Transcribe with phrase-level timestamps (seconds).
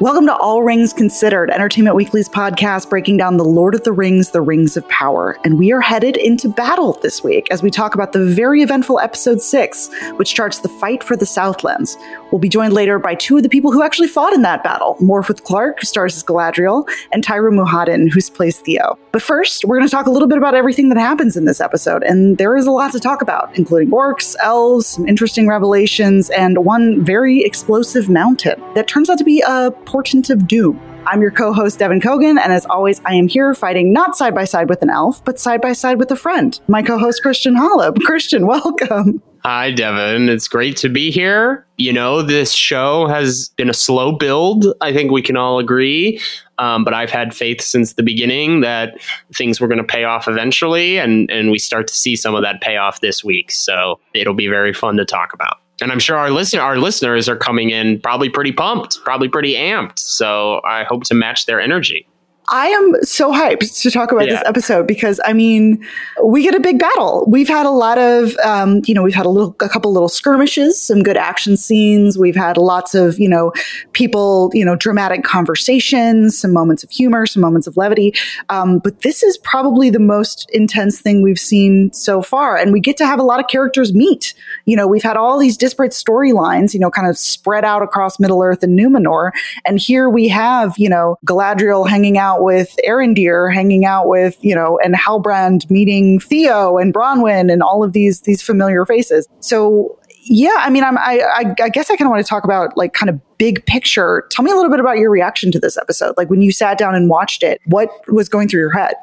[0.00, 4.30] Welcome to All Rings Considered, Entertainment Weekly's podcast breaking down the Lord of the Rings,
[4.30, 5.36] The Rings of Power.
[5.44, 8.98] And we are headed into battle this week as we talk about the very eventful
[8.98, 11.98] episode six, which charts the fight for the Southlands.
[12.32, 14.96] We'll be joined later by two of the people who actually fought in that battle
[15.02, 18.98] Morfydd Clark, who stars as Galadriel, and Tyroe Muhafidin, who plays Theo.
[19.12, 21.60] But first, we're going to talk a little bit about everything that happens in this
[21.60, 22.04] episode.
[22.04, 26.64] And there is a lot to talk about, including orcs, elves, some interesting revelations, and
[26.64, 30.80] one very explosive mountain that turns out to be a portent of doom.
[31.06, 34.36] I'm your co host, Devan Coggan, and as always, I am here fighting not side
[34.36, 37.22] by side with an elf, but side by side with a friend, my co host,
[37.22, 38.00] Christian Holub.
[38.04, 39.20] Christian, welcome.
[39.42, 40.28] Hi, Devin.
[40.28, 41.66] It's great to be here.
[41.76, 44.66] You know, this show has been a slow build.
[44.80, 46.20] I think we can all agree.
[46.58, 49.00] Um, but I've had faith since the beginning that
[49.34, 52.42] things were going to pay off eventually, and, and we start to see some of
[52.42, 53.50] that payoff this week.
[53.50, 57.28] So it'll be very fun to talk about and I'm sure our listen our listeners
[57.28, 59.98] are coming in probably pretty pumped, probably pretty amped.
[59.98, 62.06] So I hope to match their energy.
[62.50, 64.34] I am so hyped to talk about yeah.
[64.34, 65.86] this episode because I mean,
[66.24, 67.24] we get a big battle.
[67.28, 70.08] We've had a lot of, um, you know, we've had a little, a couple little
[70.08, 72.18] skirmishes, some good action scenes.
[72.18, 73.52] We've had lots of, you know,
[73.92, 78.14] people, you know, dramatic conversations, some moments of humor, some moments of levity.
[78.48, 82.56] Um, but this is probably the most intense thing we've seen so far.
[82.56, 84.34] And we get to have a lot of characters meet.
[84.64, 88.18] You know, we've had all these disparate storylines, you know, kind of spread out across
[88.18, 89.30] Middle Earth and Numenor.
[89.64, 94.54] And here we have, you know, Galadriel hanging out with Arondir, hanging out with, you
[94.54, 99.28] know, and Halbrand meeting Theo and Bronwyn and all of these, these familiar faces.
[99.40, 102.44] So yeah, I mean, I'm, I, I, I guess I kind of want to talk
[102.44, 104.26] about like kind of big picture.
[104.30, 106.14] Tell me a little bit about your reaction to this episode.
[106.16, 108.94] Like when you sat down and watched it, what was going through your head?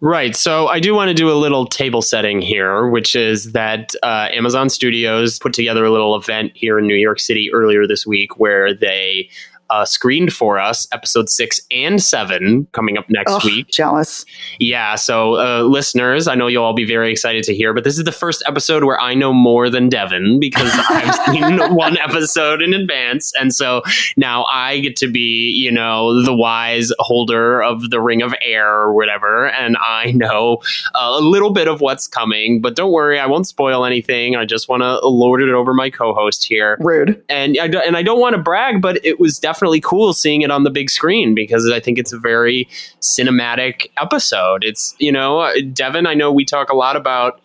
[0.00, 0.36] Right.
[0.36, 4.28] So I do want to do a little table setting here, which is that uh,
[4.30, 8.38] Amazon Studios put together a little event here in New York City earlier this week
[8.38, 9.30] where they
[9.70, 13.68] uh, screened for us episode six and seven coming up next week.
[13.68, 14.24] Jealous.
[14.58, 14.94] Yeah.
[14.94, 18.04] So, uh, listeners, I know you'll all be very excited to hear, but this is
[18.04, 22.74] the first episode where I know more than Devan because I've seen one episode in
[22.74, 23.32] advance.
[23.38, 23.82] And so
[24.16, 28.68] now I get to be, you know, the wise holder of the Ring of Air
[28.68, 29.48] or whatever.
[29.48, 30.58] And I know
[30.94, 34.36] a little bit of what's coming, but don't worry, I won't spoil anything.
[34.36, 36.76] I just want to lord it over my co host here.
[36.80, 37.22] Rude.
[37.28, 40.42] And I, and I don't want to brag, but it was definitely definitely cool seeing
[40.42, 42.68] it on the big screen because I think it's a very
[43.00, 44.62] cinematic episode.
[44.62, 47.40] It's, you know, uh, Devan, I know we talk a lot about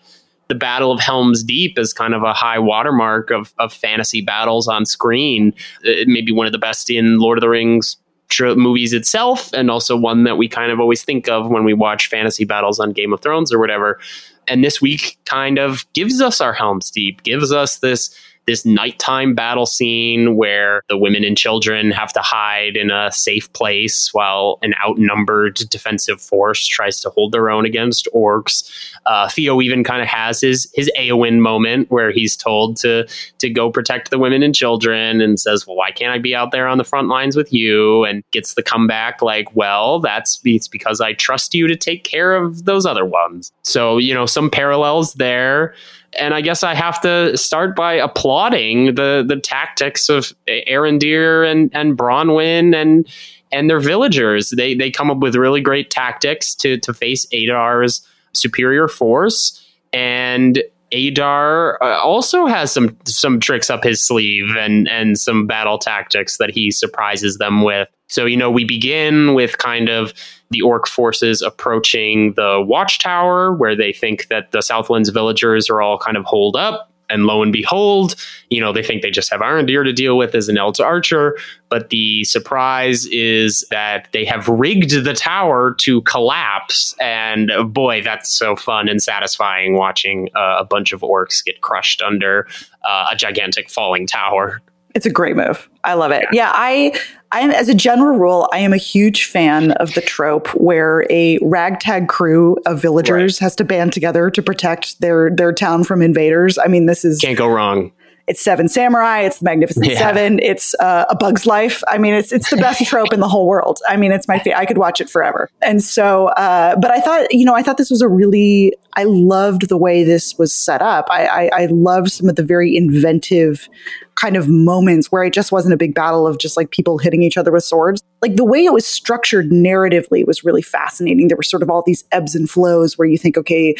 [0.50, 4.68] the Battle of Helm's Deep as kind of a high watermark of, of fantasy battles
[4.68, 5.54] on screen.
[5.86, 7.96] Uh, it may be one of the best in Lord of the Rings
[8.40, 12.08] movies itself, and also one that we kind of always think of when we watch
[12.08, 14.00] fantasy battles on Game of Thrones or whatever.
[14.48, 18.14] And this week kind of gives us our Helm's Deep, gives us this
[18.51, 23.51] this nighttime battle scene where the women and children have to hide in a safe
[23.53, 28.69] place while an outnumbered defensive force tries to hold their own against orcs.
[29.06, 33.07] Uh, Theo even kind of has his his Eowyn moment where he's told to
[33.38, 36.51] to go protect the women and children and says, "Well, why can't I be out
[36.51, 40.68] there on the front lines with you?" and gets the comeback like, "Well, that's it's
[40.68, 44.50] because I trust you to take care of those other ones." So you know some
[44.50, 45.73] parallels there
[46.18, 51.70] and I guess I have to start by applauding the the tactics of Arondir and
[51.74, 53.08] and Bronwyn and
[53.52, 54.50] and their villagers.
[54.50, 59.62] They they come up with really great tactics to to face Adar's superior force
[59.94, 60.62] and
[60.94, 66.38] Adar uh, also has some some tricks up his sleeve and and some battle tactics
[66.38, 67.88] that he surprises them with.
[68.12, 70.13] So you know we begin with kind of
[70.52, 75.98] the orc forces approaching the watchtower where they think that the Southlands villagers are all
[75.98, 78.16] kind of holed up and lo and behold,
[78.50, 81.38] you know, they think they just have Arondir to deal with as an Eld's Archer.
[81.69, 86.96] But the surprise is that they have rigged the tower to collapse.
[87.00, 92.02] And boy, that's so fun and satisfying watching uh, a bunch of orcs get crushed
[92.02, 92.48] under
[92.88, 94.62] uh, a gigantic falling tower.
[94.96, 95.69] It's a great move.
[95.84, 96.25] I love it.
[96.31, 96.98] Yeah, I
[97.33, 101.06] I am, as a general rule, I am a huge fan of the trope where
[101.10, 103.45] a ragtag crew of villagers right.
[103.45, 106.57] has to band together to protect their their town from invaders.
[106.57, 107.92] I mean, this is can't go wrong.
[108.27, 109.21] It's Seven Samurai.
[109.21, 109.97] It's the Magnificent yeah.
[109.97, 110.39] Seven.
[110.39, 111.83] It's uh, A Bug's Life.
[111.88, 113.79] I mean, it's it's the best trope in the whole world.
[113.88, 114.59] I mean, it's my favorite.
[114.59, 115.50] I could watch it forever.
[115.62, 118.73] And so, uh, but I thought, you know, I thought this was a really.
[118.97, 121.07] I loved the way this was set up.
[121.09, 123.69] I, I, I loved some of the very inventive
[124.15, 127.23] kind of moments where it just wasn't a big battle of just like people hitting
[127.23, 128.03] each other with swords.
[128.21, 131.29] Like the way it was structured narratively was really fascinating.
[131.29, 133.75] There were sort of all these ebbs and flows where you think, okay,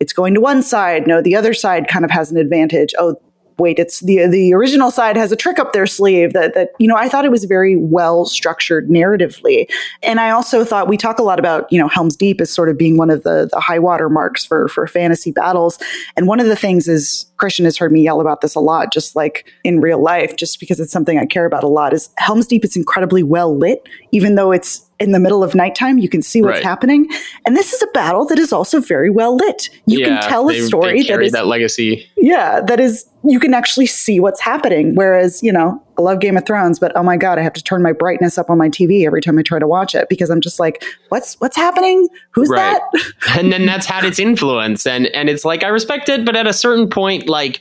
[0.00, 1.06] it's going to one side.
[1.06, 2.94] No, the other side kind of has an advantage.
[2.98, 3.16] Oh,
[3.58, 6.88] wait, it's the the original side has a trick up their sleeve that that you
[6.88, 9.68] know I thought it was very well structured narratively,
[10.02, 12.68] and I also thought we talk a lot about you know Helm's Deep as sort
[12.68, 15.78] of being one of the the high water marks for for fantasy battles,
[16.16, 18.92] and one of the things is Christian has heard me yell about this a lot,
[18.92, 21.92] just like in real life, just because it's something I care about a lot.
[21.92, 25.98] Is Helm's Deep is incredibly well lit, even though it's in the middle of nighttime.
[25.98, 26.64] You can see what's right.
[26.64, 27.08] happening.
[27.46, 29.68] And this is a battle that is also very well lit.
[29.86, 32.10] You yeah, can tell a story that is that legacy.
[32.16, 34.94] Yeah, that is you can actually see what's happening.
[34.94, 37.62] Whereas, you know, I love Game of Thrones, but oh my God, I have to
[37.62, 40.28] turn my brightness up on my TV every time I try to watch it because
[40.30, 42.08] I'm just like, what's what's happening?
[42.32, 42.80] Who's right.
[42.92, 43.38] that?
[43.38, 44.86] and then that's had its influence.
[44.86, 47.60] And and it's like I respect it, but at a certain point, like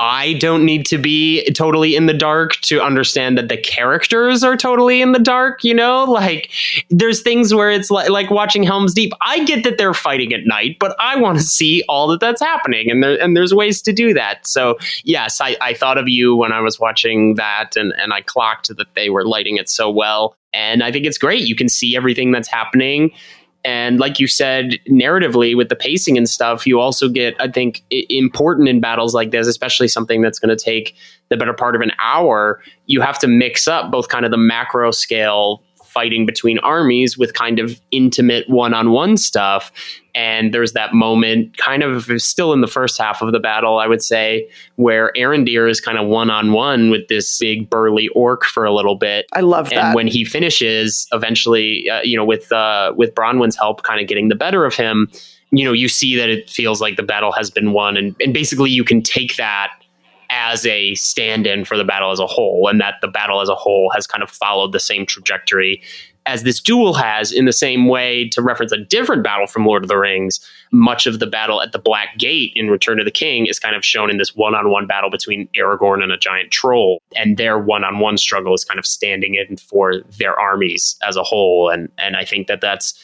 [0.00, 4.56] I don't need to be totally in the dark to understand that the characters are
[4.56, 6.04] totally in the dark, you know?
[6.04, 6.50] Like
[6.88, 9.12] there's things where it's like, like watching Helm's Deep.
[9.20, 12.40] I get that they're fighting at night, but I want to see all that that's
[12.40, 14.46] happening and there, and there's ways to do that.
[14.46, 18.20] So, yes, I, I thought of you when I was watching that and and I
[18.20, 20.36] clocked that they were lighting it so well.
[20.52, 21.42] And I think it's great.
[21.42, 23.10] You can see everything that's happening.
[23.64, 27.82] And like you said, narratively with the pacing and stuff, you also get, I think,
[27.90, 30.94] important in battles like this, especially something that's going to take
[31.28, 32.62] the better part of an hour.
[32.86, 35.62] You have to mix up both kind of the macro scale
[35.98, 39.72] fighting between armies with kind of intimate one on one stuff.
[40.14, 43.88] And there's that moment, kind of still in the first half of the battle, I
[43.88, 48.44] would say, where Arondir is kind of one on one with this big burly orc
[48.44, 49.26] for a little bit.
[49.32, 49.86] I love that.
[49.86, 54.06] And when he finishes, eventually, uh, you know, with uh, with Bronwyn's help, kind of
[54.06, 55.10] getting the better of him,
[55.50, 58.32] you know, you see that it feels like the battle has been won, and, and
[58.32, 59.72] basically you can take that
[60.30, 63.54] as a stand-in for the battle as a whole, and that the battle as a
[63.54, 65.82] whole has kind of followed the same trajectory
[66.28, 69.82] as this duel has, in the same way, to reference a different battle from Lord
[69.82, 70.40] of the Rings,
[70.70, 73.74] much of the battle at the Black Gate in Return of the King is kind
[73.74, 77.00] of shown in this one on one battle between Aragorn and a giant troll.
[77.16, 81.16] And their one on one struggle is kind of standing in for their armies as
[81.16, 81.70] a whole.
[81.70, 83.02] And, and I think that that's.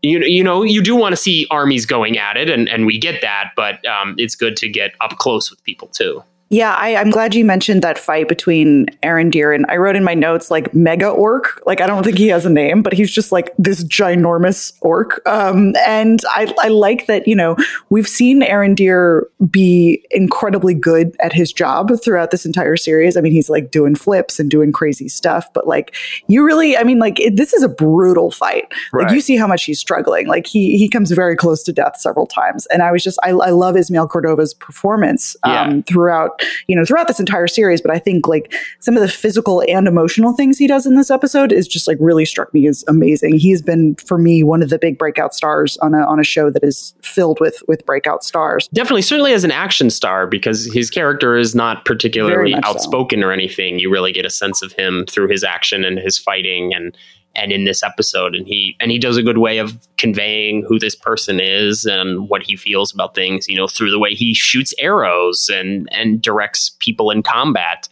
[0.00, 3.00] You, you know you do want to see armies going at it and, and we
[3.00, 6.90] get that but um, it's good to get up close with people too yeah, I,
[6.90, 10.72] am glad you mentioned that fight between Arondir and I wrote in my notes like
[10.72, 11.60] mega orc.
[11.66, 15.20] Like I don't think he has a name, but he's just like this ginormous orc.
[15.26, 17.56] Um, and I, I like that you know
[17.90, 23.16] we've seen Aaron Arondir be incredibly good at his job throughout this entire series.
[23.16, 25.94] I mean, he's like doing flips and doing crazy stuff, but like
[26.26, 28.72] you really, I mean, like it, this is a brutal fight.
[28.92, 29.04] Right.
[29.04, 30.26] Like you see how much he's struggling.
[30.26, 33.30] Like he he comes very close to death several times, and I was just I,
[33.30, 35.82] I love Ismael Cordova's performance um, yeah.
[35.82, 37.80] throughout you know, throughout this entire series.
[37.80, 41.10] But I think like some of the physical and emotional things he does in this
[41.10, 43.38] episode is just like really struck me as amazing.
[43.38, 46.50] He's been for me one of the big breakout stars on a on a show
[46.50, 48.68] that is filled with with breakout stars.
[48.72, 53.26] Definitely, certainly as an action star because his character is not particularly outspoken so.
[53.26, 53.78] or anything.
[53.78, 56.96] You really get a sense of him through his action and his fighting and
[57.34, 60.78] and in this episode and he and he does a good way of conveying who
[60.78, 64.34] this person is and what he feels about things you know through the way he
[64.34, 67.88] shoots arrows and and directs people in combat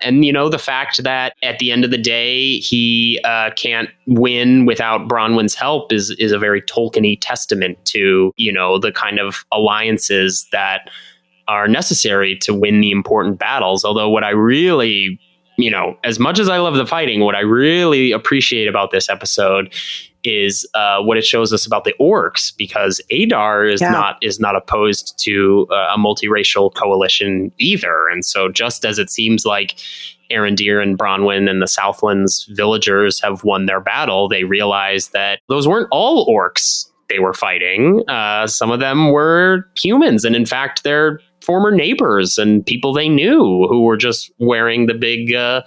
[0.00, 3.90] and you know the fact that at the end of the day he uh, can't
[4.06, 9.18] win without Bronwyn's help is is a very Tolkien-y testament to you know the kind
[9.18, 10.90] of alliances that
[11.48, 13.84] are necessary to win the important battles.
[13.84, 15.18] Although what I really
[15.58, 19.10] you know, as much as I love the fighting, what I really appreciate about this
[19.10, 19.74] episode
[20.24, 23.90] is uh, what it shows us about the orcs, because Adar is yeah.
[23.90, 29.10] not is not opposed to uh, a multiracial coalition either, and so just as it
[29.10, 29.76] seems like
[30.30, 35.66] Arondir and Bronwyn and the Southlands villagers have won their battle, they realize that those
[35.66, 38.02] weren't all orcs they were fighting.
[38.08, 43.08] Uh, some of them were humans, and in fact, they're former neighbors and people they
[43.08, 45.62] knew who were just wearing the big uh,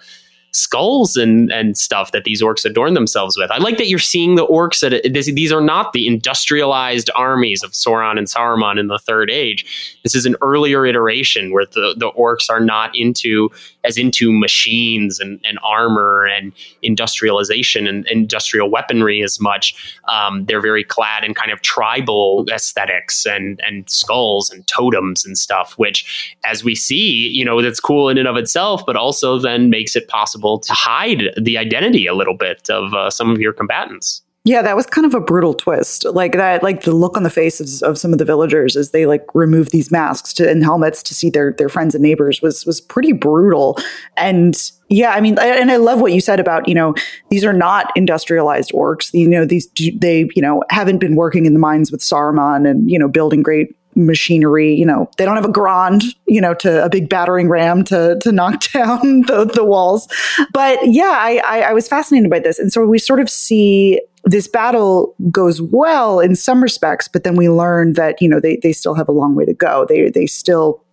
[0.52, 3.50] skulls and and stuff that these orcs adorn themselves with.
[3.52, 7.72] I like that you're seeing the orcs that these are not the industrialized armies of
[7.72, 9.98] Sauron and Saruman in the Third Age.
[10.04, 13.50] This is an earlier iteration where the the orcs are not into
[13.84, 20.00] as into machines and, and armor and industrialization and industrial weaponry as much.
[20.08, 25.38] Um, they're very clad in kind of tribal aesthetics and and skulls and totems and
[25.38, 29.40] stuff, which as we see, you know, that's cool in and of itself, but also
[29.40, 33.40] then makes it possible to hide the identity a little bit of uh, some of
[33.40, 34.22] your combatants.
[34.44, 36.04] Yeah, that was kind of a brutal twist.
[36.04, 39.06] Like that, like the look on the faces of some of the villagers as they
[39.06, 42.66] like remove these masks to, and helmets to see their their friends and neighbors was
[42.66, 43.78] was pretty brutal.
[44.18, 44.56] And
[44.90, 46.96] yeah, I mean, and I love what you said about you know
[47.30, 49.14] these are not industrialized orcs.
[49.14, 52.90] You know these they you know haven't been working in the mines with Saruman and
[52.90, 54.74] you know building great machinery.
[54.74, 58.18] You know, they don't have a grand, you know, to a big battering ram to
[58.22, 60.08] to knock down the, the walls.
[60.54, 64.02] But yeah, I, I, I was fascinated by this, and so we sort of see
[64.24, 68.58] this battle goes well in some respects, but then we learn that you know they
[68.62, 69.86] they still have a long way to go.
[69.88, 70.84] They they still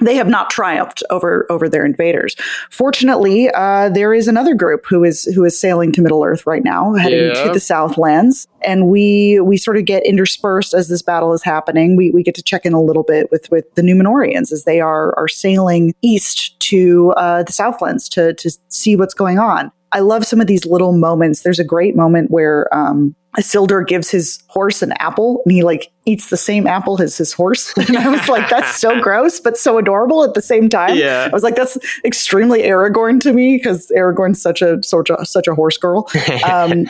[0.00, 2.34] they have not triumphed over over their invaders.
[2.70, 6.64] Fortunately, uh, there is another group who is who is sailing to Middle Earth right
[6.64, 7.44] now, heading yeah.
[7.44, 11.96] to the Southlands, and we we sort of get interspersed as this battle is happening.
[11.96, 14.80] We we get to check in a little bit with with the Numenoreans as they
[14.80, 19.70] are are sailing east to uh, the Southlands to to see what's going on.
[19.92, 21.42] I love some of these little moments.
[21.42, 25.90] There's a great moment where um, Isildur gives his horse an apple and he like
[26.06, 27.72] eats the same apple as his horse.
[27.84, 30.96] And I was like, that's so gross, but so adorable at the same time.
[30.96, 31.28] Yeah.
[31.30, 35.46] I was like, that's extremely Aragorn to me because Aragorn's such a such a such
[35.46, 36.10] a horse girl.
[36.44, 36.86] Um,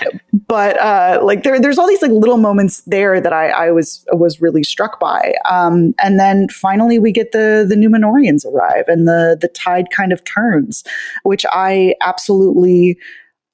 [0.48, 4.04] but uh, like there, there's all these like little moments there that I, I was
[4.12, 5.34] was really struck by.
[5.48, 10.12] Um, and then finally we get the the Numenoreans arrive and the the tide kind
[10.12, 10.82] of turns,
[11.22, 12.98] which I absolutely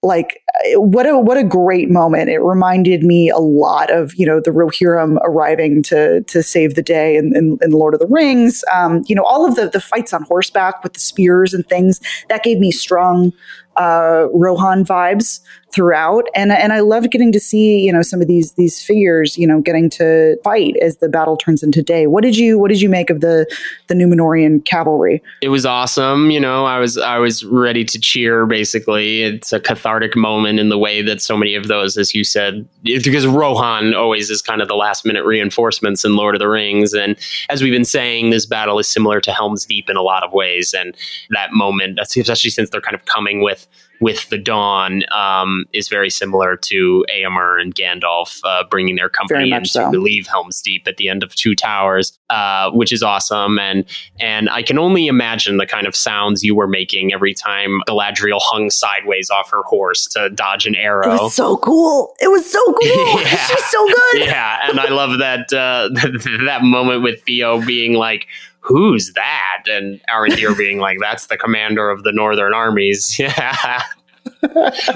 [0.02, 0.42] like
[0.75, 2.29] what a what a great moment.
[2.29, 6.83] It reminded me a lot of you know the Rohirrim arriving to to save the
[6.83, 8.64] day in, in, in Lord of the Rings.
[8.73, 12.00] Um, you know all of the the fights on horseback with the spears and things
[12.29, 13.33] that gave me strong
[13.80, 15.40] uh, Rohan vibes
[15.72, 19.38] throughout, and and I loved getting to see you know some of these these figures
[19.38, 22.06] you know getting to fight as the battle turns into day.
[22.06, 23.46] What did you what did you make of the
[23.87, 25.22] the Numenorean cavalry?
[25.40, 26.30] It was awesome.
[26.30, 28.44] You know, I was I was ready to cheer.
[28.44, 32.22] Basically, it's a cathartic moment in the way that so many of those, as you
[32.22, 36.49] said, because Rohan always is kind of the last minute reinforcements in Lord of the
[36.49, 37.16] Rings, and
[37.49, 40.34] as we've been saying, this battle is similar to Helm's Deep in a lot of
[40.34, 40.94] ways, and
[41.30, 43.66] that moment, especially since they're kind of coming with
[44.00, 49.52] with the dawn um, is very similar to Eomer and Gandalf uh, bringing their company
[49.52, 49.90] in so.
[49.92, 53.59] to leave Helm's Deep at the end of Two Towers, uh, which is awesome.
[53.59, 53.85] And
[54.19, 58.40] and I can only imagine the kind of sounds you were making every time Galadriel
[58.42, 61.14] hung sideways off her horse to dodge an arrow.
[61.14, 62.14] It was so cool.
[62.21, 63.21] It was so cool.
[63.21, 63.47] yeah.
[63.47, 64.21] She's so good.
[64.21, 65.90] Yeah, and I love that uh,
[66.47, 68.26] that moment with Theo being like
[68.61, 69.64] who's that?
[69.69, 73.19] And Arondir being like, that's the commander of the Northern armies.
[73.31, 73.83] Yeah.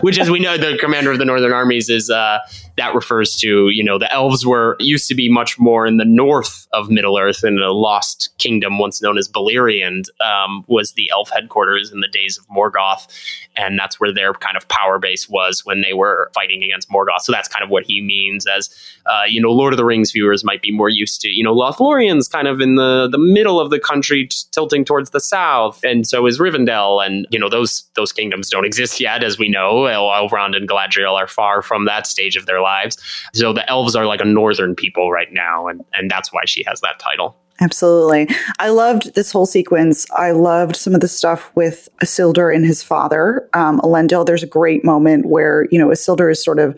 [0.00, 2.38] Which, as we know, the commander of the Northern armies is uh,
[2.76, 6.04] that refers to, you know, the elves were used to be much more in the
[6.04, 11.08] north of Middle Earth in a lost kingdom once known as Beleriand, um, was the
[11.10, 13.06] elf headquarters in the days of Morgoth.
[13.56, 17.20] And that's where their kind of power base was when they were fighting against Morgoth.
[17.20, 18.74] So that's kind of what he means as,
[19.06, 21.54] uh, you know, Lord of the Rings viewers might be more used to, you know,
[21.54, 25.82] Lothlorians kind of in the, the middle of the country tilting towards the south.
[25.84, 27.04] And so is Rivendell.
[27.04, 29.84] And, you know, those, those kingdoms don't exist yet, as we know.
[29.84, 32.97] Elrond and Galadriel are far from that stage of their lives.
[33.35, 36.64] So the elves are like a northern people right now, and and that's why she
[36.66, 37.37] has that title.
[37.61, 38.28] Absolutely.
[38.59, 40.06] I loved this whole sequence.
[40.11, 44.26] I loved some of the stuff with Isildur and his father, um, Elendil.
[44.26, 46.76] There's a great moment where, you know, Isildur is sort of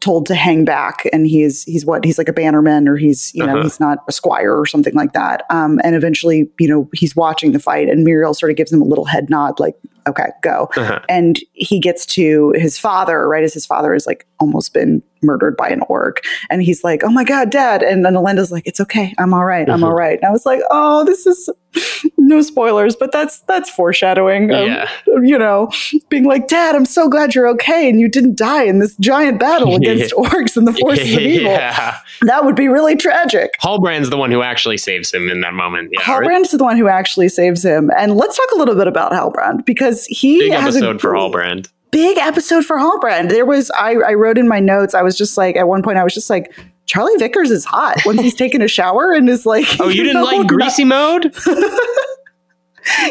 [0.00, 3.44] told to hang back and he's he's what he's like a bannerman or he's you
[3.44, 3.62] know uh-huh.
[3.62, 7.52] he's not a squire or something like that um, and eventually you know he's watching
[7.52, 9.74] the fight and Miriel sort of gives him a little head nod like
[10.06, 11.00] okay go uh-huh.
[11.08, 15.56] and he gets to his father right as his father has like almost been murdered
[15.56, 16.24] by an orc.
[16.50, 17.82] And he's like, oh my God, dad.
[17.82, 19.14] And then Elendil's like, it's okay.
[19.18, 19.68] I'm all right.
[19.68, 19.84] I'm mm-hmm.
[19.84, 20.18] all right.
[20.18, 21.50] And I was like, oh, this is
[22.18, 24.50] no spoilers, but that's, that's foreshadowing.
[24.52, 24.90] Of, yeah.
[25.06, 25.70] You know,
[26.08, 27.88] being like, dad, I'm so glad you're okay.
[27.88, 31.50] And you didn't die in this giant battle against orcs and the forces of evil.
[31.50, 31.98] Yeah.
[32.22, 33.54] That would be really tragic.
[33.60, 35.90] Halbrand's the one who actually saves him in that moment.
[35.92, 36.58] Yeah, Halbrand's right?
[36.58, 37.90] the one who actually saves him.
[37.96, 41.12] And let's talk a little bit about Halbrand because he Big has episode a, for
[41.12, 43.30] Halbrand big episode for Halbrand.
[43.30, 44.94] There was I, I wrote in my notes.
[44.94, 46.52] I was just like at one point I was just like
[46.84, 49.64] Charlie Vickers is hot when he's taking a shower and is like.
[49.80, 51.34] Oh, you, you didn't know, like greasy mode?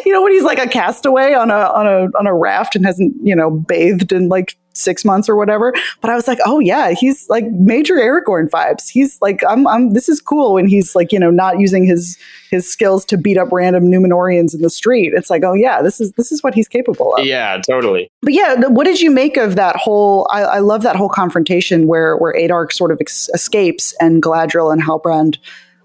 [0.06, 2.86] you know, when he's like a castaway on a on a on a raft and
[2.86, 5.74] hasn't, you know, bathed in like six months or whatever.
[6.02, 8.90] But I was like, oh yeah, he's like major Aragorn vibes.
[8.90, 12.18] He's like, I'm, I'm, this is cool when he's like, you know, not using his,
[12.52, 15.14] his skills to beat up random Numenoreans in the street.
[15.16, 17.26] It's like, oh yeah, this is, this is what he's capable of.
[17.26, 18.12] Yeah, totally.
[18.22, 21.88] But yeah, what did you make of that whole, I, I love that whole confrontation
[21.88, 25.38] where, where Adar sort of ex- escapes and Galadriel and Halbrand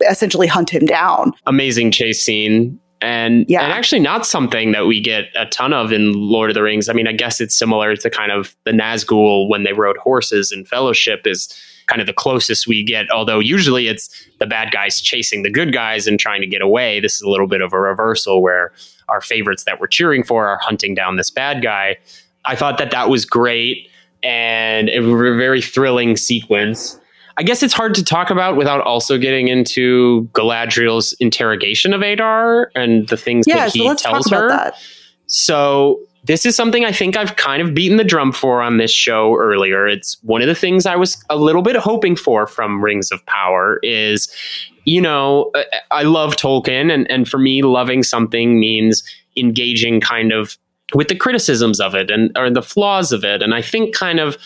[0.09, 1.33] essentially hunt him down.
[1.47, 3.63] Amazing chase scene and yeah.
[3.63, 6.89] and actually not something that we get a ton of in Lord of the Rings.
[6.89, 10.53] I mean, I guess it's similar to kind of the Nazgul when they rode horses
[10.53, 11.49] in Fellowship is
[11.87, 13.11] kind of the closest we get.
[13.11, 17.01] Although usually it's the bad guys chasing the good guys and trying to get away.
[17.01, 18.73] This is a little bit of a reversal where
[19.09, 21.97] our favorites that we're cheering for are hunting down this bad guy.
[22.45, 23.89] I thought that that was great
[24.23, 27.00] and it was a very thrilling sequence.
[27.41, 32.71] I guess it's hard to talk about without also getting into Galadriel's interrogation of Adar
[32.75, 34.49] and the things yeah, that he so tells her.
[34.49, 34.75] That.
[35.25, 38.91] So this is something I think I've kind of beaten the drum for on this
[38.91, 39.89] show earlier.
[39.89, 43.25] It's one of the things I was a little bit hoping for from Rings of
[43.25, 44.31] Power is,
[44.85, 45.51] you know,
[45.91, 49.03] I love Tolkien and, and for me, loving something means
[49.35, 50.59] engaging kind of
[50.95, 53.41] with the criticisms of it and or the flaws of it.
[53.41, 54.37] And I think kind of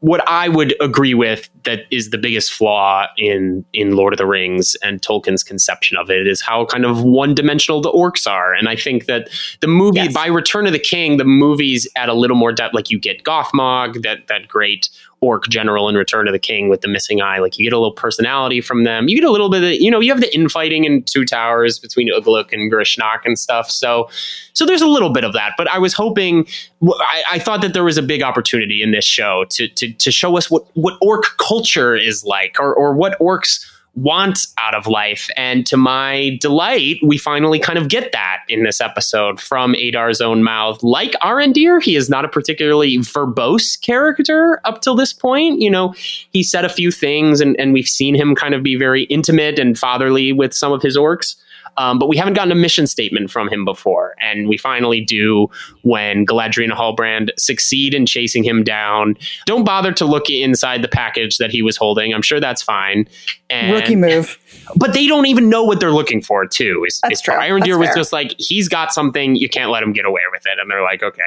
[0.00, 4.26] what I would agree with that is the biggest flaw in in Lord of the
[4.26, 8.54] Rings and Tolkien's conception of it is how kind of one dimensional the orcs are.
[8.54, 9.28] And I think that
[9.60, 10.14] the movie yes.
[10.14, 12.74] by Return of the King, the movies add a little more depth.
[12.74, 14.88] Like you get Gothmog, that that great
[15.20, 17.38] orc general in Return of the King with the missing eye.
[17.38, 19.08] Like you get a little personality from them.
[19.08, 21.78] You get a little bit of, you know, you have the infighting in Two Towers
[21.78, 23.70] between Ugluk and Grishnakh and stuff.
[23.70, 24.08] So,
[24.54, 25.52] so there's a little bit of that.
[25.56, 26.46] But I was hoping,
[26.82, 30.10] I, I thought that there was a big opportunity in this show to to to
[30.10, 33.64] show us what what orc culture is like, or or what orcs
[34.02, 35.28] want out of life.
[35.36, 40.20] And to my delight, we finally kind of get that in this episode from Adar's
[40.20, 40.82] own mouth.
[40.82, 45.60] Like Arondir, he is not a particularly verbose character up till this point.
[45.60, 45.94] You know,
[46.32, 49.58] he said a few things and, and we've seen him kind of be very intimate
[49.58, 51.36] and fatherly with some of his orcs.
[51.76, 54.14] Um, but we haven't gotten a mission statement from him before.
[54.20, 55.48] And we finally do
[55.82, 59.16] when Galadriel and Halbrand succeed in chasing him down.
[59.46, 62.12] Don't bother to look inside the package that he was holding.
[62.12, 63.06] I'm sure that's fine.
[63.50, 64.38] And, Rookie move.
[64.76, 66.84] But they don't even know what they're looking for, too.
[66.86, 67.34] It's, that's it's, true.
[67.34, 70.58] Arondir was just like, he's got something, you can't let him get away with it.
[70.60, 71.22] And they're like, okay.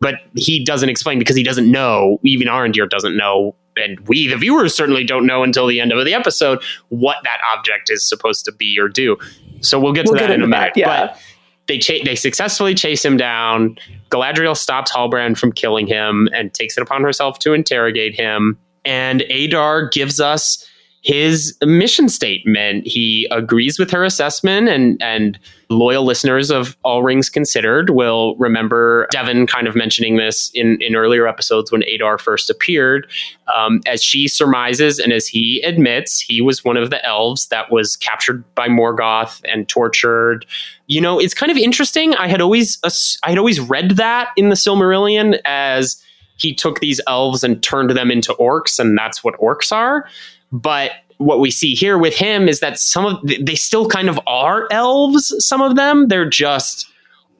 [0.00, 4.36] But he doesn't explain because he doesn't know, even Arondir doesn't know and we the
[4.36, 8.44] viewers certainly don't know until the end of the episode what that object is supposed
[8.44, 9.16] to be or do
[9.60, 10.72] so we'll get to we'll that in a minute.
[10.74, 11.06] That, yeah.
[11.06, 11.20] But
[11.66, 13.76] they cha- they successfully chase him down.
[14.10, 18.58] Galadriel stops Halbrand from killing him and takes it upon herself to interrogate him.
[18.84, 20.66] And Adar gives us
[21.02, 22.86] his mission statement.
[22.86, 25.38] He agrees with her assessment, and and
[25.70, 30.94] loyal listeners of All Rings Considered will remember Devan kind of mentioning this in in
[30.94, 33.06] earlier episodes when Adar first appeared.
[33.54, 37.70] Um, as she surmises and as he admits, he was one of the elves that
[37.70, 40.44] was captured by Morgoth and tortured.
[40.86, 42.14] You know, it's kind of interesting.
[42.16, 42.78] I had always
[43.22, 46.02] I had always read that in the Silmarillion as
[46.36, 50.06] he took these elves and turned them into orcs, and that's what orcs are.
[50.52, 54.18] But what we see here with him is that some of they still kind of
[54.26, 55.34] are elves.
[55.44, 56.90] Some of them they're just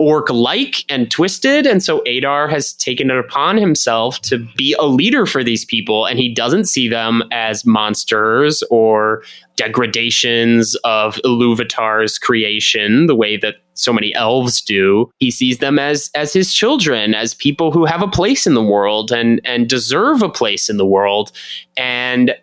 [0.00, 1.66] orc like and twisted.
[1.66, 6.06] And so Adar has taken it upon himself to be a leader for these people.
[6.06, 9.22] And he doesn't see them as monsters or
[9.56, 15.10] degradations of Iluvatar's creation, the way that so many elves do.
[15.18, 18.64] He sees them as as his children, as people who have a place in the
[18.64, 21.30] world and and deserve a place in the world.
[21.76, 22.34] And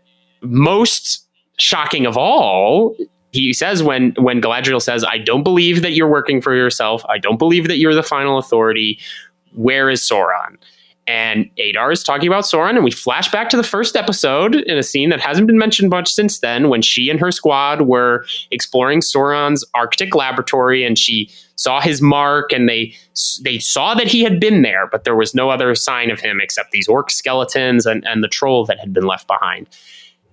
[0.42, 1.26] most
[1.58, 2.96] shocking of all,
[3.32, 7.04] he says when when Galadriel says, "I don't believe that you're working for yourself.
[7.10, 9.00] I don't believe that you're the final authority.
[9.54, 10.58] Where is Sauron?"
[11.08, 14.78] And Adar is talking about Sauron, and we flash back to the first episode in
[14.78, 18.26] a scene that hasn't been mentioned much since then, when she and her squad were
[18.52, 22.94] exploring Sauron's Arctic laboratory, and she saw his mark, and they
[23.42, 26.40] they saw that he had been there, but there was no other sign of him
[26.42, 29.68] except these orc skeletons and, and the troll that had been left behind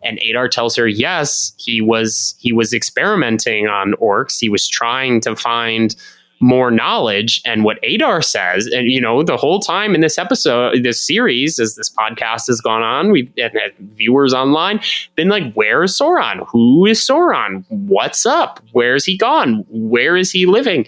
[0.04, 4.38] and Adar tells her, yes, he was he was experimenting on orcs.
[4.38, 5.96] He was trying to find
[6.40, 7.40] more knowledge.
[7.46, 11.58] And what Adar says, and you know, the whole time in this episode, this series,
[11.58, 13.52] as this podcast has gone on, we've had
[13.96, 14.80] viewers online
[15.16, 16.46] been like, "Where is Sauron?
[16.50, 17.64] Who is Sauron?
[17.68, 18.60] What's up?
[18.72, 19.64] Where is he gone?
[19.68, 20.86] Where is he living?"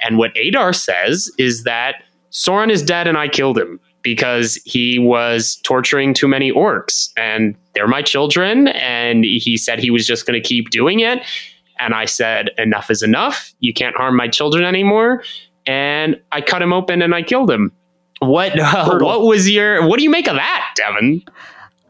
[0.00, 2.02] And what Adar says is that
[2.32, 7.56] Sauron is dead, and I killed him because he was torturing too many orcs and
[7.74, 8.68] they're my children.
[8.68, 11.18] And he said he was just going to keep doing it.
[11.80, 13.52] And I said, enough is enough.
[13.58, 15.24] You can't harm my children anymore.
[15.66, 17.72] and I cut him open and I killed him.
[18.20, 21.26] What uh, what was your what do you make of that, Devan?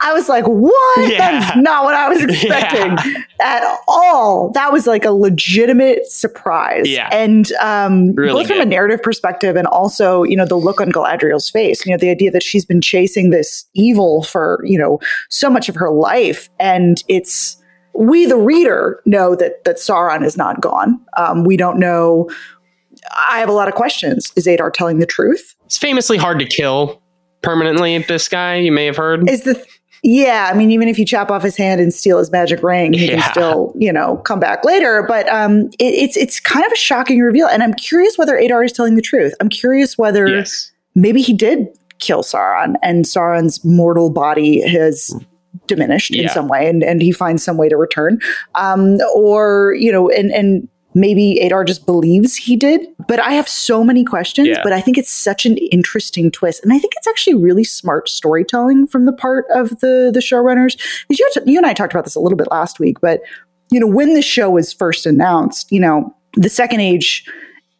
[0.00, 1.10] I was like, what?
[1.10, 1.18] Yeah.
[1.18, 3.22] That is not what I was expecting yeah.
[3.40, 4.50] at all.
[4.52, 6.88] That was like a legitimate surprise.
[6.88, 7.08] Yeah.
[7.10, 8.54] And um, really both good.
[8.54, 11.98] from a narrative perspective and also, you know, the look on Galadriel's face, you know,
[11.98, 15.90] the idea that she's been chasing this evil for, you know, so much of her
[15.90, 16.50] life.
[16.60, 17.56] And it's,
[17.94, 21.00] we, the reader, know that, that Sauron is not gone.
[21.16, 22.28] Um, we don't know.
[23.28, 24.32] I have a lot of questions.
[24.36, 25.54] Is Adar telling the truth?
[25.64, 27.00] It's famously hard to kill
[27.42, 29.64] permanently this guy you may have heard is the
[30.06, 32.92] yeah, I mean, even if you chop off his hand and steal his magic ring,
[32.92, 33.20] he yeah.
[33.20, 35.04] can still, you know, come back later.
[35.08, 38.62] But um, it, it's it's kind of a shocking reveal, and I'm curious whether Adar
[38.62, 39.34] is telling the truth.
[39.40, 40.70] I'm curious whether yes.
[40.94, 41.66] maybe he did
[41.98, 45.12] kill Sauron, and Sauron's mortal body has
[45.66, 46.22] diminished yeah.
[46.22, 48.20] in some way, and and he finds some way to return,
[48.54, 52.88] um, or you know, and and maybe Adar just believes he did.
[53.06, 54.60] But I have so many questions, yeah.
[54.64, 56.64] but I think it's such an interesting twist.
[56.64, 60.76] And I think it's actually really smart storytelling from the part of the, the showrunners.
[61.08, 63.20] Because you, you and I talked about this a little bit last week, but,
[63.70, 67.24] you know, when the show was first announced, you know, the Second Age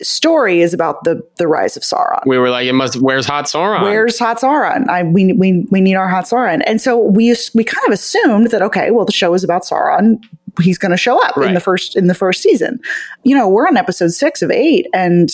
[0.03, 2.21] story is about the the rise of Sauron.
[2.27, 3.01] We were like, it must.
[3.01, 3.83] Where's Hot Sauron?
[3.83, 4.89] Where's Hot Sauron?
[4.89, 6.63] I we we we need our Hot Sauron.
[6.67, 10.23] And so we we kind of assumed that okay, well, the show is about Sauron
[10.61, 11.49] he's going to show up right.
[11.49, 12.81] in the first in the first season.
[13.25, 15.31] You know, we're on episode six of eight, and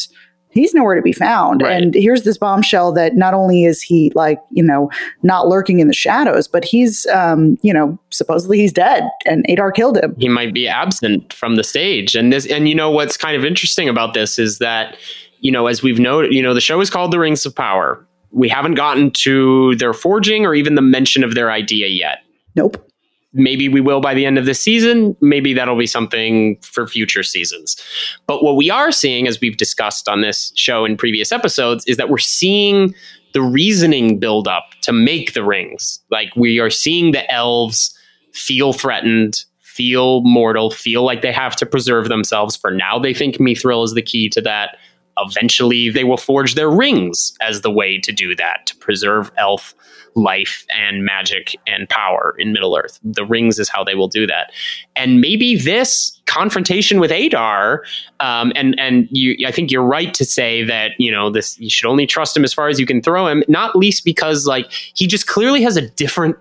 [0.52, 1.62] he's nowhere to be found.
[1.62, 1.82] Right.
[1.82, 4.90] And here's this bombshell that not only is he like, you know,
[5.22, 9.72] not lurking in the shadows, but he's, um, you know, supposedly he's dead and Adar
[9.72, 10.14] killed him.
[10.18, 12.14] He might be absent from the stage.
[12.14, 14.96] And this, and you know, what's kind of interesting about this is that,
[15.40, 18.06] you know, as we've noted, you know, the show is called The Rings of Power.
[18.30, 22.18] We haven't gotten to their forging or even the mention of their idea yet.
[22.54, 22.88] Nope.
[23.34, 25.16] Maybe we will by the end of the season.
[25.20, 27.82] Maybe that'll be something for future seasons.
[28.26, 31.96] But what we are seeing, as we've discussed on this show in previous episodes, is
[31.96, 32.94] that we're seeing
[33.32, 36.00] the reasoning build up to make the rings.
[36.10, 37.96] Like we are seeing the elves
[38.32, 42.56] feel threatened, feel mortal, feel like they have to preserve themselves.
[42.56, 44.76] For now, they think Mithril is the key to that.
[45.18, 49.74] Eventually, they will forge their rings as the way to do that, to preserve elf
[50.14, 52.98] life and magic and power in Middle Earth.
[53.02, 54.52] The rings is how they will do that.
[54.96, 57.84] And maybe this confrontation with Adar,
[58.20, 61.58] um, and and you, I think you're right to say that you know this.
[61.58, 63.42] You should only trust him as far as you can throw him.
[63.48, 66.36] Not least because like he just clearly has a different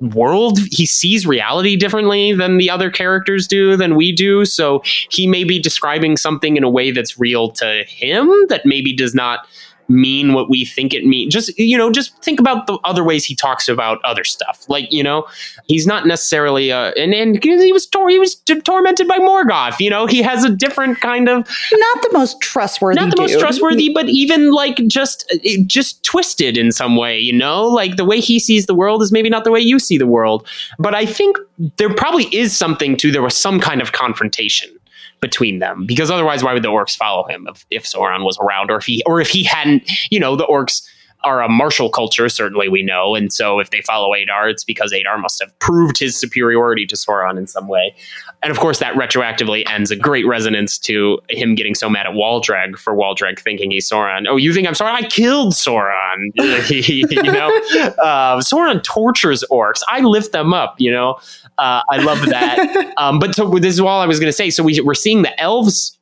[0.00, 5.26] world he sees reality differently than the other characters do than we do so he
[5.26, 9.46] may be describing something in a way that's real to him that maybe does not
[9.88, 11.32] mean what we think it means.
[11.32, 14.64] Just you know, just think about the other ways he talks about other stuff.
[14.68, 15.26] Like you know,
[15.66, 19.80] he's not necessarily uh, and and he was tor- he was tormented by Morgoth.
[19.80, 23.30] You know, he has a different kind of not the most trustworthy, not the dude.
[23.30, 25.32] most trustworthy, but even like just
[25.66, 27.18] just twisted in some way.
[27.18, 29.78] You know, like the way he sees the world is maybe not the way you
[29.78, 30.46] see the world.
[30.78, 31.36] But I think
[31.76, 34.75] there probably is something to there was some kind of confrontation
[35.20, 38.70] between them because otherwise why would the orcs follow him if, if Sauron was around
[38.70, 40.82] or if he or if he hadn't you know the orcs
[41.26, 43.14] are a martial culture, certainly we know.
[43.16, 46.94] And so if they follow Adar, it's because Adar must have proved his superiority to
[46.94, 47.94] Sauron in some way.
[48.42, 52.12] And of course, that retroactively ends a great resonance to him getting so mad at
[52.12, 54.26] Waldreg for Waldreg thinking he's Sauron.
[54.28, 54.92] Oh, you think I'm Sauron?
[54.92, 56.30] I killed Sauron.
[57.10, 57.48] you know,
[58.02, 59.82] uh, Sauron tortures orcs.
[59.88, 61.18] I lift them up, you know.
[61.58, 62.92] Uh, I love that.
[62.96, 64.50] um, but so this is all I was going to say.
[64.50, 65.96] So we, we're seeing the elves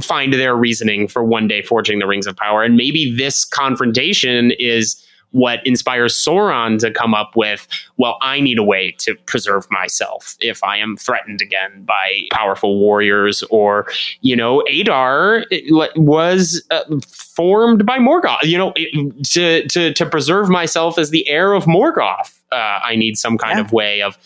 [0.00, 2.62] find their reasoning for one day forging the rings of power.
[2.62, 8.58] And maybe this confrontation is what inspires Sauron to come up with, well, I need
[8.58, 13.86] a way to preserve myself if I am threatened again by powerful warriors or,
[14.22, 15.44] you know, Adar
[15.96, 21.28] was uh, formed by Morgoth, you know, it, to, to, to preserve myself as the
[21.28, 22.38] heir of Morgoth.
[22.50, 23.64] Uh, I need some kind yeah.
[23.64, 24.16] of way of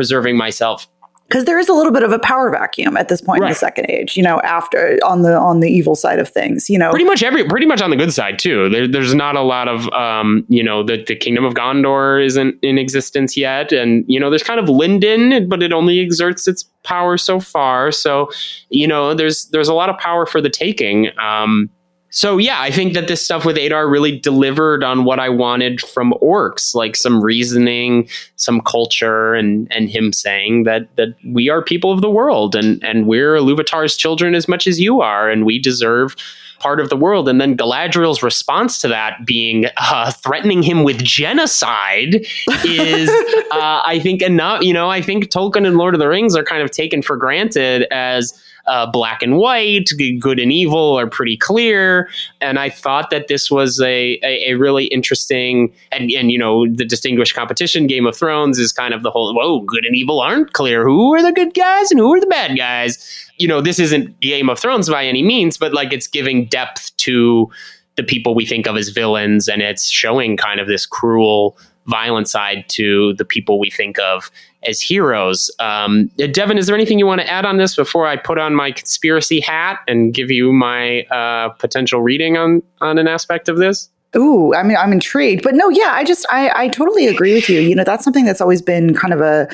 [0.00, 0.88] preserving myself.
[1.28, 3.48] Because there is a little bit of a power vacuum at this point right.
[3.48, 6.70] in the second age you know after on the on the evil side of things
[6.70, 6.88] you know?
[6.88, 8.70] Pretty much every pretty much on the good side too.
[8.70, 12.56] There, there's not a lot of um you know the, the kingdom of gondor isn't
[12.62, 13.72] in existence yet.
[13.72, 17.92] And you know there's kind of lindon but it only exerts its power so far.
[17.92, 18.30] So
[18.70, 21.10] you know there's there's a lot of power for the taking.
[21.22, 21.68] Um
[22.10, 25.80] so yeah, I think that this stuff with Adar really delivered on what I wanted
[25.80, 31.62] from orcs, like some reasoning, some culture, and and him saying that that we are
[31.62, 35.46] people of the world and and we're Iluvatar's children as much as you are, and
[35.46, 36.16] we deserve
[36.58, 37.28] part of the world.
[37.28, 42.26] And then Galadriel's response to that being uh, threatening him with genocide
[42.64, 43.08] is,
[43.50, 44.62] uh, I think, enough.
[44.62, 47.16] You know, I think Tolkien and Lord of the Rings are kind of taken for
[47.16, 52.08] granted as uh, black and white, good and evil are pretty clear.
[52.40, 56.66] And I thought that this was a, a, a really interesting, and, and, you know,
[56.66, 60.20] the distinguished competition, Game of Thrones, is kind of the whole, whoa, good and evil
[60.20, 60.84] aren't clear.
[60.84, 62.96] Who are the good guys and who are the bad guys?
[63.38, 66.96] You know, this isn't Game of Thrones by any means, but like it's giving depth
[66.98, 67.50] to
[67.96, 71.58] the people we think of as villains, and it's showing kind of this cruel
[71.90, 74.30] violent side to the people we think of
[74.66, 75.50] as heroes.
[75.58, 78.54] Um, Devan, is there anything you want to add on this before I put on
[78.54, 83.56] my conspiracy hat and give you my uh, potential reading on on an aspect of
[83.58, 83.90] this?
[84.16, 87.48] Ooh, I mean, I'm intrigued, but no, yeah, I just, I, I totally agree with
[87.48, 87.60] you.
[87.60, 89.48] You know, that's something that's always been kind of a,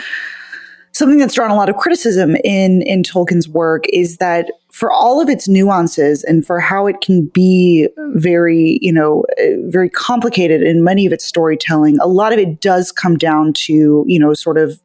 [0.96, 5.20] something that's drawn a lot of criticism in in Tolkien's work is that for all
[5.20, 10.62] of its nuances and for how it can be very, you know, uh, very complicated
[10.62, 14.32] in many of its storytelling, a lot of it does come down to, you know,
[14.32, 14.80] sort of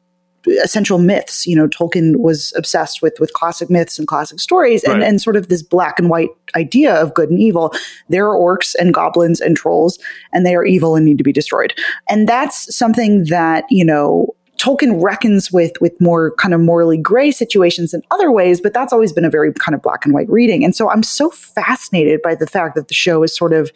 [0.62, 1.46] essential myths.
[1.46, 5.08] You know, Tolkien was obsessed with with classic myths and classic stories, and right.
[5.08, 7.72] and sort of this black and white idea of good and evil.
[8.10, 9.98] There are orcs and goblins and trolls,
[10.32, 11.72] and they are evil and need to be destroyed.
[12.10, 17.32] And that's something that you know Tolkien reckons with with more kind of morally gray
[17.32, 20.30] situations in other ways, but that's always been a very kind of black and white
[20.30, 20.64] reading.
[20.64, 23.72] And so I'm so fascinated by the fact that the show is sort of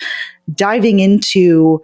[0.55, 1.83] diving into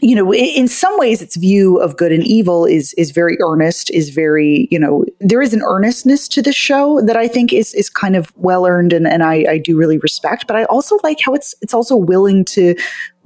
[0.00, 3.88] you know in some ways its view of good and evil is is very earnest
[3.90, 7.72] is very you know there is an earnestness to the show that i think is
[7.74, 10.98] is kind of well earned and, and I, I do really respect but i also
[11.04, 12.74] like how it's it's also willing to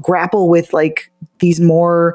[0.02, 2.14] grapple with like these more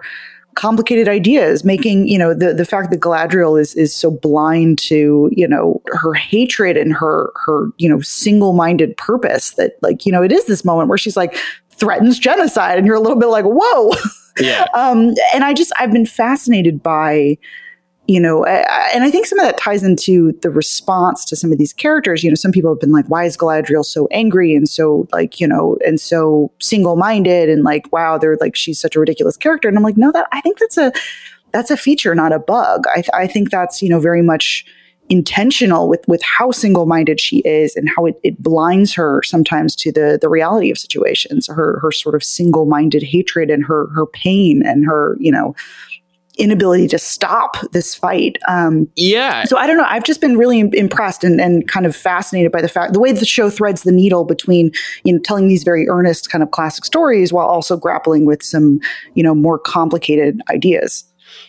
[0.56, 5.30] complicated ideas, making, you know, the, the fact that Galadriel is, is so blind to,
[5.32, 10.12] you know, her hatred and her, her, you know, single minded purpose that like, you
[10.12, 11.38] know, it is this moment where she's like
[11.72, 13.94] threatens genocide and you're a little bit like, whoa.
[14.40, 14.66] Yeah.
[14.74, 17.38] um, and I just, I've been fascinated by,
[18.12, 21.58] you know, and I think some of that ties into the response to some of
[21.58, 22.26] these characters.
[22.26, 25.40] You know, some people have been like, why is Galadriel so angry and so like,
[25.40, 29.38] you know, and so single minded and like, wow, they're like, she's such a ridiculous
[29.38, 29.70] character.
[29.70, 30.92] And I'm like, no, that I think that's a,
[31.54, 32.84] that's a feature, not a bug.
[32.90, 34.66] I, I think that's, you know, very much
[35.08, 39.74] intentional with, with how single minded she is and how it, it blinds her sometimes
[39.78, 43.88] to the, the reality of situations, her, her sort of single minded hatred and her,
[43.88, 45.56] her pain and her, you know,
[46.38, 48.38] inability to stop this fight.
[48.48, 49.44] Um, yeah.
[49.46, 49.86] So I don't know.
[49.88, 53.12] I've just been really impressed and, and kind of fascinated by the fact the way
[53.12, 54.72] the show threads the needle between
[55.04, 58.80] you know telling these very earnest kind of classic stories while also grappling with some
[59.14, 61.06] you know more complicated ideas.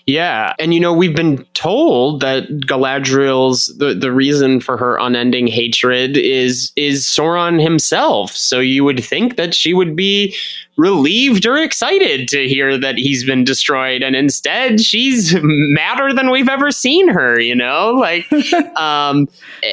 [0.06, 5.46] Yeah, and you know we've been told that Galadriel's the the reason for her unending
[5.46, 8.32] hatred is is Sauron himself.
[8.32, 10.34] So you would think that she would be
[10.76, 16.48] relieved or excited to hear that he's been destroyed, and instead she's madder than we've
[16.48, 17.38] ever seen her.
[17.38, 18.30] You know, like,
[18.76, 19.28] um,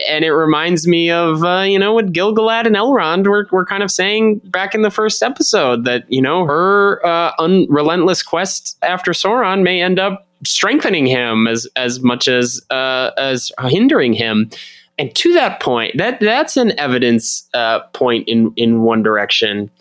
[0.08, 3.84] and it reminds me of uh, you know what Gil-galad and Elrond were were kind
[3.84, 9.12] of saying back in the first episode that you know her uh, unrelentless quest after
[9.12, 14.50] Sauron may end up strengthening him as as much as uh, as hindering him.
[14.98, 19.72] And to that point, that that's an evidence uh, point in in one direction.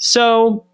[0.00, 0.64] So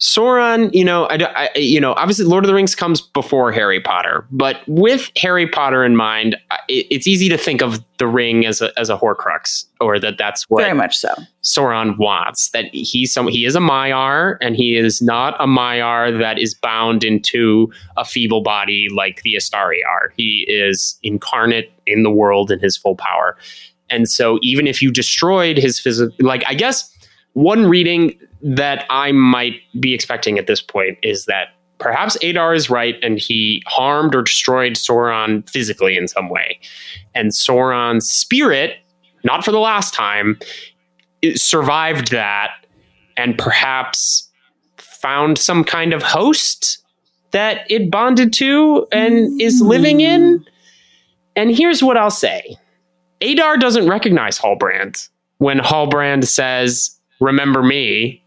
[0.00, 3.80] Sauron, you know, I, I, you know, obviously Lord of the Rings comes before Harry
[3.80, 6.36] Potter, but with Harry Potter in mind,
[6.68, 10.18] it, it's easy to think of the ring as a as a Horcrux, or that
[10.18, 12.50] that's what very much so Sauron wants.
[12.50, 16.52] That he's some he is a Maiar, and he is not a Maiar that is
[16.52, 20.12] bound into a feeble body like the Istari are.
[20.16, 23.36] He is incarnate in the world in his full power,
[23.88, 26.92] and so even if you destroyed his physical, like I guess
[27.34, 32.70] one reading that I might be expecting at this point is that perhaps Adar is
[32.70, 36.58] right and he harmed or destroyed Sauron physically in some way.
[37.14, 38.76] And Sauron's spirit,
[39.24, 40.38] not for the last time,
[41.34, 42.50] survived that
[43.16, 44.28] and perhaps
[44.76, 46.78] found some kind of host
[47.32, 50.38] that it bonded to and is living in.
[50.38, 50.44] Hmm.
[51.34, 52.56] And here's what I'll say
[53.20, 58.21] Adar doesn't recognize Halbrand when Halbrand says, Remember me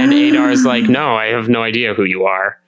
[0.00, 2.58] and Adar is like, no, I have no idea who you are.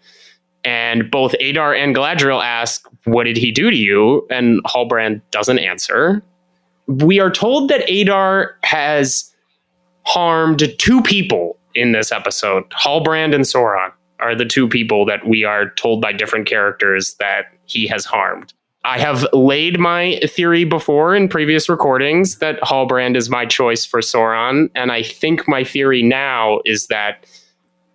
[0.64, 4.26] And both Adar and Galadriel ask, what did he do to you?
[4.30, 6.22] And Halbrand doesn't answer.
[6.88, 9.32] We are told that Adar has
[10.04, 12.68] harmed two people in this episode.
[12.70, 17.46] Halbrand and Sauron are the two people that we are told by different characters that
[17.66, 18.52] he has harmed.
[18.86, 24.00] I have laid my theory before in previous recordings that Halbrand is my choice for
[24.00, 27.26] Sauron, and I think my theory now is that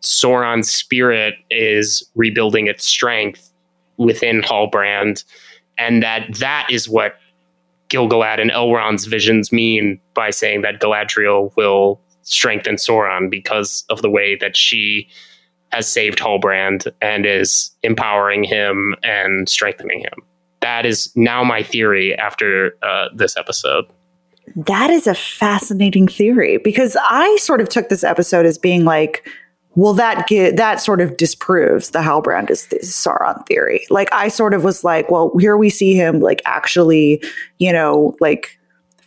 [0.02, 3.54] Sauron's spirit is rebuilding its strength
[3.96, 5.24] within Halbrand,
[5.78, 7.16] and that that is what
[7.88, 14.10] Gil-galad and Elrond's visions mean by saying that Galadriel will strengthen Sauron because of the
[14.10, 15.08] way that she
[15.72, 20.22] has saved Halbrand and is empowering him and strengthening him.
[20.62, 23.86] That is now my theory after uh, this episode.
[24.56, 29.28] That is a fascinating theory because I sort of took this episode as being like,
[29.76, 33.86] well, that get, that sort of disproves the Halbrand is the Sauron theory.
[33.90, 37.24] Like I sort of was like, well, here we see him like actually,
[37.58, 38.60] you know, like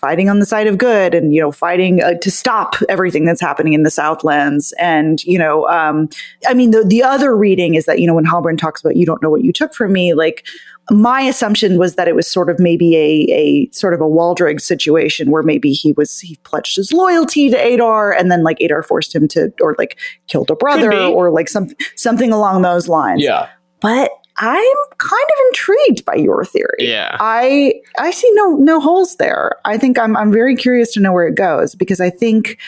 [0.04, 3.40] fighting on the side of good and you know fighting uh, to stop everything that's
[3.40, 6.10] happening in the southlands and you know um,
[6.46, 9.06] i mean the, the other reading is that you know when halbrand talks about you
[9.06, 10.46] don't know what you took from me like
[10.90, 14.60] my assumption was that it was sort of maybe a, a sort of a Waldreg
[14.60, 18.82] situation where maybe he was he pledged his loyalty to Adar and then like Adar
[18.82, 23.22] forced him to or like killed a brother or like some something along those lines.
[23.22, 23.48] Yeah.
[23.80, 26.76] But I'm kind of intrigued by your theory.
[26.80, 27.16] Yeah.
[27.18, 29.52] I I see no no holes there.
[29.64, 32.58] I think I'm I'm very curious to know where it goes because I think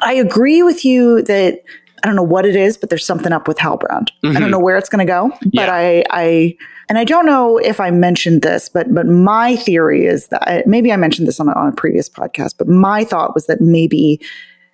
[0.00, 1.60] I agree with you that
[2.02, 4.08] I don't know what it is, but there's something up with Halbrand.
[4.08, 4.28] Mm-hmm.
[4.28, 4.50] I don't mm-hmm.
[4.52, 5.68] know where it's going to go, but yeah.
[5.70, 6.56] I I
[6.90, 10.92] and I don't know if I mentioned this, but but my theory is that maybe
[10.92, 14.20] I mentioned this on a, on a previous podcast, but my thought was that maybe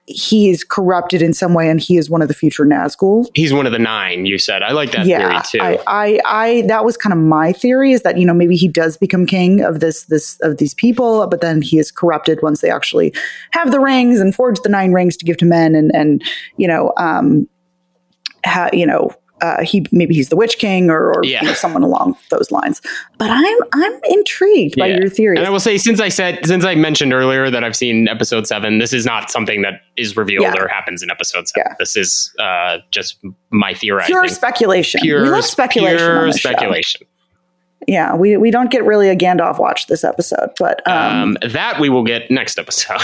[0.06, 3.26] he is corrupted in some way and he is one of the future Nazgul.
[3.34, 4.62] He's one of the nine, you said.
[4.62, 5.80] I like that yeah, theory too.
[5.86, 8.68] I, I, I, that was kind of my theory is that, you know, maybe he
[8.68, 12.60] does become king of this, this, of these people, but then he is corrupted once
[12.60, 13.12] they actually
[13.50, 16.22] have the rings and forge the nine rings to give to men and, and,
[16.56, 17.48] you know, um,
[18.44, 21.42] ha, you know, uh, he maybe he's the Witch King or, or yeah.
[21.42, 22.80] you know, someone along those lines.
[23.18, 25.36] But I'm I'm intrigued by your theory.
[25.36, 28.46] And I will say, since I said since I mentioned earlier that I've seen episode
[28.46, 30.62] seven, this is not something that is revealed yeah.
[30.62, 31.70] or happens in episode seven.
[31.70, 31.76] Yeah.
[31.78, 33.18] This is uh, just
[33.50, 34.14] my theorizing.
[34.14, 35.00] Pure speculation.
[35.02, 35.98] Pure, we love speculation.
[35.98, 37.00] Pure speculation.
[37.02, 37.08] Show.
[37.86, 41.78] Yeah, we, we don't get really a Gandalf watch this episode, but um, um, that
[41.78, 43.00] we will get next episode.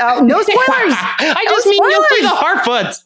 [0.00, 0.58] Oh, no spoilers.
[0.70, 1.80] I no just spoilers.
[1.80, 3.04] mean you'll see the Harfoots.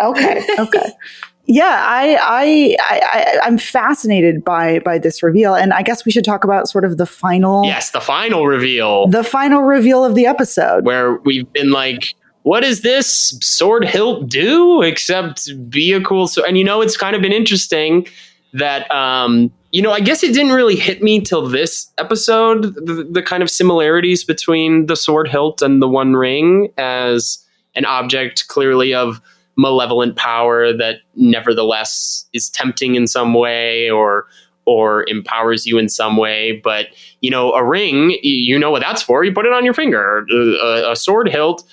[0.00, 0.92] Okay, okay
[1.46, 6.24] yeah, I, I, I, I'm fascinated by by this reveal, and I guess we should
[6.24, 7.64] talk about sort of the final.
[7.64, 9.08] Yes, the final reveal.
[9.08, 14.28] The final reveal of the episode, where we've been like, "What does this sword hilt
[14.28, 16.28] do?" Except be a cool.
[16.28, 18.06] So, and you know, it's kind of been interesting
[18.52, 23.06] that, um, you know, I guess it didn't really hit me till this episode the,
[23.10, 28.46] the kind of similarities between the sword hilt and the One Ring as an object,
[28.48, 29.20] clearly of
[29.56, 34.26] malevolent power that nevertheless is tempting in some way or
[34.64, 36.60] or empowers you in some way.
[36.62, 36.86] But
[37.20, 39.24] you know, a ring, you know what that's for.
[39.24, 40.26] You put it on your finger.
[40.30, 41.64] A, a sword hilt.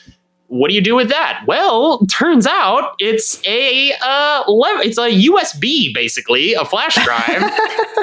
[0.48, 1.44] What do you do with that?
[1.46, 7.52] Well, turns out it's a uh, it's a USB basically, a flash drive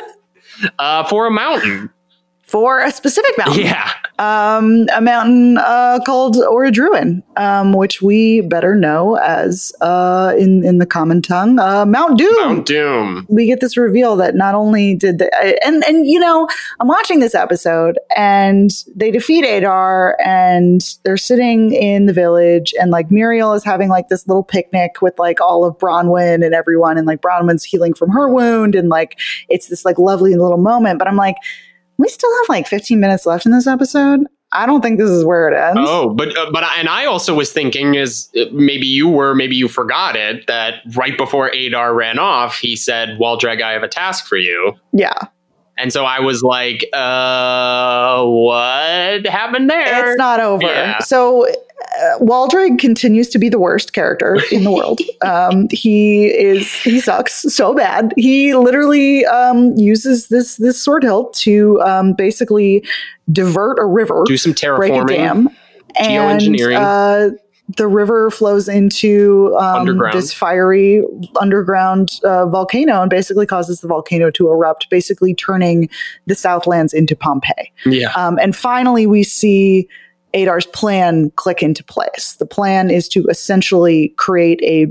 [0.78, 1.90] uh, for a mountain
[2.46, 3.64] for a specific mountain.
[3.64, 3.92] Yeah.
[4.18, 10.78] Um, a mountain uh, called Orodruin, um, which we better know as, uh, in, in
[10.78, 12.34] the common tongue, uh, Mount Doom.
[12.36, 13.26] Mount Doom.
[13.28, 15.30] We get this reveal that not only did the,
[15.64, 16.48] and, and, you know,
[16.80, 22.90] I'm watching this episode and they defeat Adar and they're sitting in the village and
[22.90, 26.96] like Miriel is having like this little picnic with like all of Bronwyn and everyone
[26.96, 30.98] and like Bronwyn's healing from her wound and like it's this like lovely little moment.
[30.98, 31.36] But I'm like,
[31.98, 34.26] we still have like 15 minutes left in this episode.
[34.52, 35.80] I don't think this is where it ends.
[35.82, 39.56] Oh, but uh, but and I also was thinking is uh, maybe you were maybe
[39.56, 43.88] you forgot it that right before Adar ran off, he said, "Waldreg, I have a
[43.88, 45.18] task for you." Yeah.
[45.78, 50.10] And so I was like, uh, what happened there?
[50.10, 50.66] It's not over.
[50.66, 51.00] Yeah.
[51.00, 55.00] So uh, Waldreg continues to be the worst character in the world.
[55.22, 58.12] Um, he is he sucks so bad.
[58.16, 62.84] He literally um, uses this this sword hilt to um, basically
[63.32, 65.48] divert a river, do some terraforming, break a dam,
[65.98, 67.30] and uh,
[67.68, 71.02] the river flows into um, this fiery
[71.40, 75.88] underground uh, volcano and basically causes the volcano to erupt, basically turning
[76.26, 77.72] the Southlands into Pompeii.
[77.84, 78.12] Yeah.
[78.12, 79.88] Um, and finally, we see
[80.32, 82.36] Adar's plan click into place.
[82.38, 84.86] The plan is to essentially create a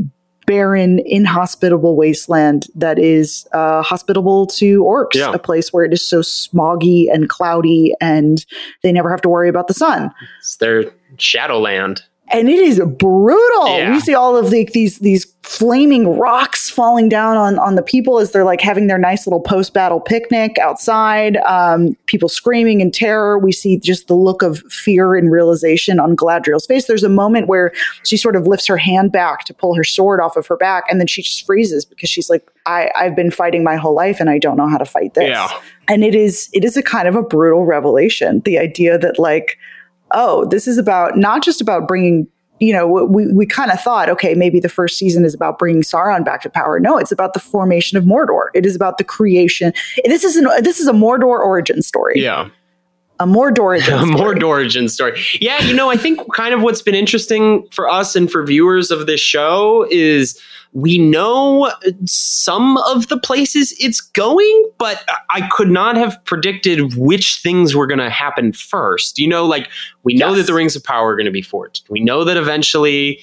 [0.46, 5.32] barren, inhospitable wasteland that is uh, hospitable to orcs, yeah.
[5.32, 8.46] a place where it is so smoggy and cloudy and
[8.84, 10.12] they never have to worry about the sun.
[10.40, 12.04] It's their Shadowland.
[12.30, 13.68] And it is brutal.
[13.68, 13.92] Yeah.
[13.92, 18.20] We see all of the, these these flaming rocks falling down on on the people
[18.20, 21.38] as they're like having their nice little post battle picnic outside.
[21.38, 23.38] Um, people screaming in terror.
[23.38, 26.86] We see just the look of fear and realization on Galadriel's face.
[26.86, 27.72] There's a moment where
[28.04, 30.86] she sort of lifts her hand back to pull her sword off of her back,
[30.90, 34.20] and then she just freezes because she's like, I, I've been fighting my whole life
[34.20, 35.30] and I don't know how to fight this.
[35.30, 35.50] Yeah.
[35.88, 38.42] And it is it is a kind of a brutal revelation.
[38.44, 39.60] The idea that like
[40.16, 42.28] oh, this is about not just about bringing
[42.60, 45.82] you know, we, we kind of thought, okay, maybe the first season is about bringing
[45.82, 46.80] Sauron back to power.
[46.80, 48.48] No, it's about the formation of Mordor.
[48.54, 49.74] It is about the creation.
[50.06, 52.22] This is an, this is a Mordor origin story.
[52.22, 52.50] Yeah.
[53.20, 54.10] A Mordor origin story.
[54.10, 55.22] a Mordor origin story.
[55.42, 58.90] Yeah, you know, I think kind of what's been interesting for us and for viewers
[58.90, 60.40] of this show is
[60.76, 61.72] we know
[62.06, 67.88] some of the places it's going, but I could not have predicted which things were
[67.88, 69.18] going to happen first.
[69.18, 69.70] You know, like
[70.04, 70.40] we know yes.
[70.40, 71.88] that the Rings of Power are going to be forged.
[71.90, 73.22] We know that eventually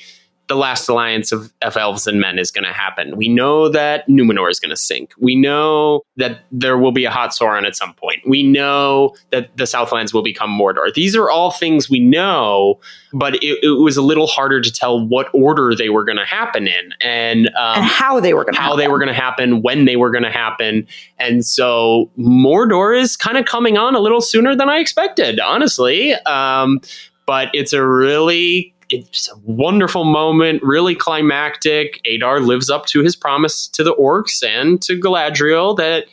[0.49, 3.17] the last alliance of, of elves and men is going to happen.
[3.17, 5.15] We know that Numenor is going to sink.
[5.19, 8.19] We know that there will be a hot Sauron at some point.
[8.27, 10.93] We know that the Southlands will become Mordor.
[10.93, 12.81] These are all things we know,
[13.15, 16.27] but it, it was a little harder to tell what order they were going to
[16.27, 18.79] happen in and, um, and how they were going to how happen.
[18.79, 20.87] they were going to happen, when they were going to happen.
[21.19, 26.15] And so Mordor is kind of coming on a little sooner than I expected, honestly.
[26.15, 26.81] Um,
[27.27, 32.01] but it's a really it's a wonderful moment, really climactic.
[32.07, 36.07] Adar lives up to his promise to the orcs and to Galadriel that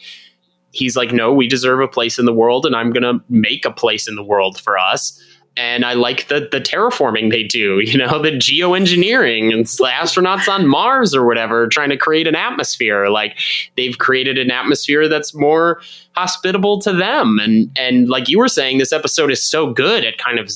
[0.71, 3.71] he's like, no, we deserve a place in the world, and I'm gonna make a
[3.71, 5.21] place in the world for us.
[5.57, 10.47] And I like the the terraforming they do, you know, the geoengineering and the astronauts
[10.47, 13.07] on Mars or whatever, trying to create an atmosphere.
[13.07, 13.37] Like
[13.75, 15.81] they've created an atmosphere that's more
[16.15, 17.39] hospitable to them.
[17.39, 20.49] And and like you were saying, this episode is so good at kind of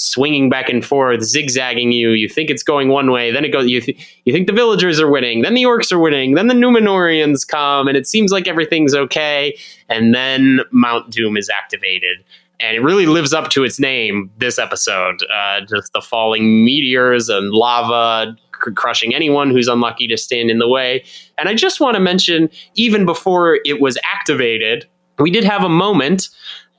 [0.00, 2.10] swinging back and forth, zigzagging you.
[2.10, 3.68] You think it's going one way, then it goes.
[3.68, 6.54] You th- you think the villagers are winning, then the orcs are winning, then the
[6.54, 9.56] Numenoreans come, and it seems like everything's okay,
[9.88, 12.24] and then Mount Doom is activated.
[12.62, 15.22] And it really lives up to its name this episode.
[15.34, 20.68] Uh, just the falling meteors and lava crushing anyone who's unlucky to stand in the
[20.68, 21.02] way.
[21.38, 24.86] And I just want to mention, even before it was activated,
[25.18, 26.28] we did have a moment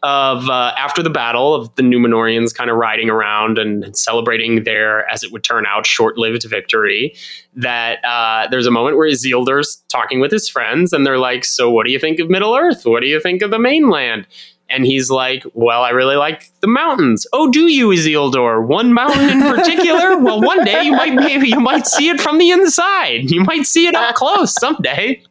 [0.03, 4.63] of uh, after the battle of the Numenoreans kind of riding around and, and celebrating
[4.63, 7.15] their, as it would turn out, short-lived victory.
[7.55, 11.69] That uh, there's a moment where Isildur's talking with his friends, and they're like, "So,
[11.69, 12.85] what do you think of Middle Earth?
[12.85, 14.25] What do you think of the mainland?"
[14.69, 18.65] And he's like, "Well, I really like the mountains." Oh, do you, Isildur?
[18.65, 20.17] One mountain in particular?
[20.17, 23.29] well, one day you might maybe you might see it from the inside.
[23.29, 25.21] You might see it up close someday.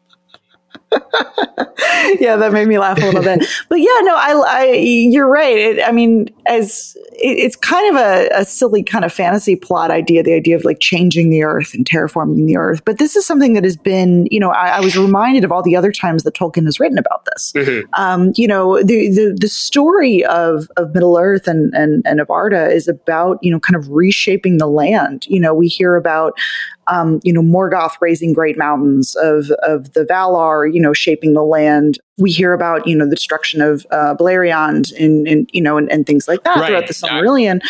[2.19, 3.45] yeah, that made me laugh a little bit.
[3.69, 5.57] But yeah, no, I, I you're right.
[5.57, 9.89] It, I mean, as it, it's kind of a, a, silly kind of fantasy plot
[9.89, 12.83] idea, the idea of like changing the earth and terraforming the earth.
[12.83, 15.63] But this is something that has been, you know, I, I was reminded of all
[15.63, 17.53] the other times that Tolkien has written about this.
[17.55, 17.93] Mm-hmm.
[17.93, 22.29] Um, you know, the, the the story of of Middle Earth and and and of
[22.29, 25.25] Arda is about you know kind of reshaping the land.
[25.27, 26.37] You know, we hear about
[26.91, 31.43] um, you know, Morgoth raising great mountains of of the Valar, you know, shaping the
[31.43, 31.97] land.
[32.17, 35.89] We hear about you know the destruction of uh, Beleriand and, and you know and,
[35.89, 36.67] and things like that right.
[36.67, 37.61] throughout the Silmarillion.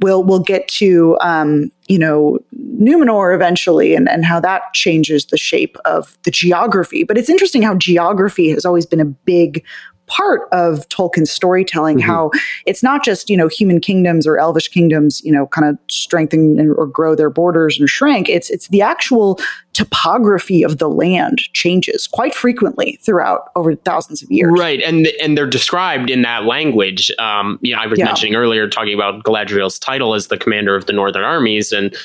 [0.00, 5.36] We'll we'll get to um, you know Numenor eventually and and how that changes the
[5.36, 7.02] shape of the geography.
[7.02, 9.64] But it's interesting how geography has always been a big
[10.08, 12.06] part of Tolkien's storytelling, mm-hmm.
[12.08, 12.30] how
[12.66, 16.74] it's not just, you know, human kingdoms or elvish kingdoms, you know, kind of strengthen
[16.76, 18.28] or grow their borders and shrink.
[18.28, 19.38] It's, it's the actual
[19.72, 24.52] topography of the land changes quite frequently throughout over thousands of years.
[24.58, 24.82] Right.
[24.82, 27.12] And, and they're described in that language.
[27.18, 28.06] Um, you know, I was yeah.
[28.06, 31.96] mentioning earlier, talking about Galadriel's title as the commander of the Northern armies and,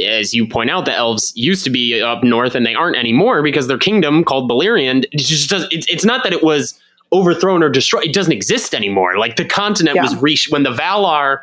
[0.00, 3.42] as you point out, the elves used to be up north and they aren't anymore
[3.42, 5.66] because their kingdom called Beleriand it just does.
[5.72, 6.78] It's, it's not that it was
[7.12, 8.04] overthrown or destroyed.
[8.04, 9.18] It doesn't exist anymore.
[9.18, 10.02] Like the continent yeah.
[10.02, 11.40] was reached when the Valar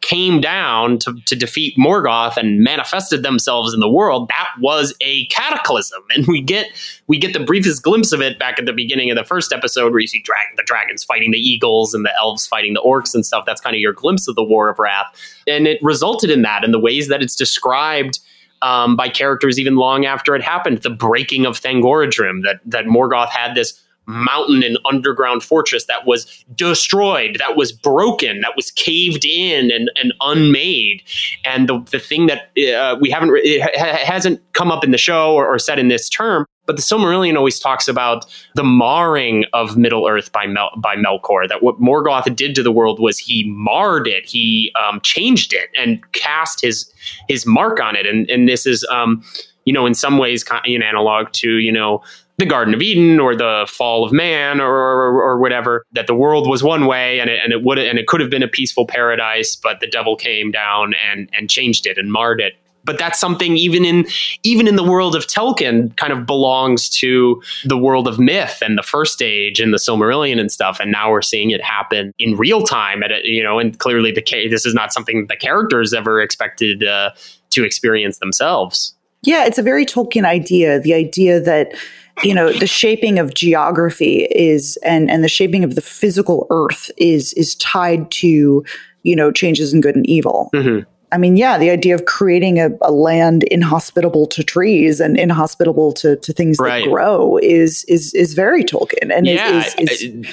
[0.00, 5.26] came down to, to defeat Morgoth and manifested themselves in the world, that was a
[5.26, 6.02] cataclysm.
[6.10, 6.66] And we get
[7.06, 9.92] we get the briefest glimpse of it back at the beginning of the first episode
[9.92, 13.14] where you see drag- the dragons fighting the eagles and the elves fighting the orcs
[13.14, 13.44] and stuff.
[13.46, 15.06] That's kind of your glimpse of the War of Wrath.
[15.46, 18.18] And it resulted in that in the ways that it's described
[18.62, 20.78] um, by characters even long after it happened.
[20.78, 26.44] The breaking of Thangorodrim, that that Morgoth had this mountain and underground fortress that was
[26.54, 31.02] destroyed, that was broken, that was caved in and, and unmade.
[31.44, 34.98] And the, the thing that uh, we haven't, it ha- hasn't come up in the
[34.98, 39.44] show or, or said in this term, but the Silmarillion always talks about the marring
[39.52, 41.48] of Middle Earth by Mel- by Melkor.
[41.48, 45.70] That what Morgoth did to the world was he marred it, he um, changed it,
[45.76, 46.88] and cast his
[47.28, 48.06] his mark on it.
[48.06, 49.24] And and this is um,
[49.64, 52.02] you know in some ways an analog to you know
[52.40, 56.14] the Garden of Eden or the fall of man or, or, or, whatever, that the
[56.14, 58.48] world was one way and it, and it would and it could have been a
[58.48, 62.98] peaceful paradise, but the devil came down and and changed it and marred it but
[62.98, 64.06] that's something even in
[64.42, 68.78] even in the world of Tolkien kind of belongs to the world of myth and
[68.78, 70.80] the first age and the Silmarillion and stuff.
[70.80, 73.02] And now we're seeing it happen in real time.
[73.02, 76.84] At a, you know, and clearly the this is not something the characters ever expected
[76.84, 77.10] uh,
[77.50, 78.94] to experience themselves.
[79.22, 80.80] Yeah, it's a very Tolkien idea.
[80.80, 81.74] The idea that
[82.22, 86.90] you know the shaping of geography is and and the shaping of the physical earth
[86.96, 88.64] is is tied to
[89.02, 90.50] you know changes in good and evil.
[90.54, 90.88] Mm-hmm.
[91.12, 95.92] I mean, yeah, the idea of creating a, a, land inhospitable to trees and inhospitable
[95.94, 96.84] to, to things right.
[96.84, 100.26] that grow is is is very Tolkien and yeah, is, is, is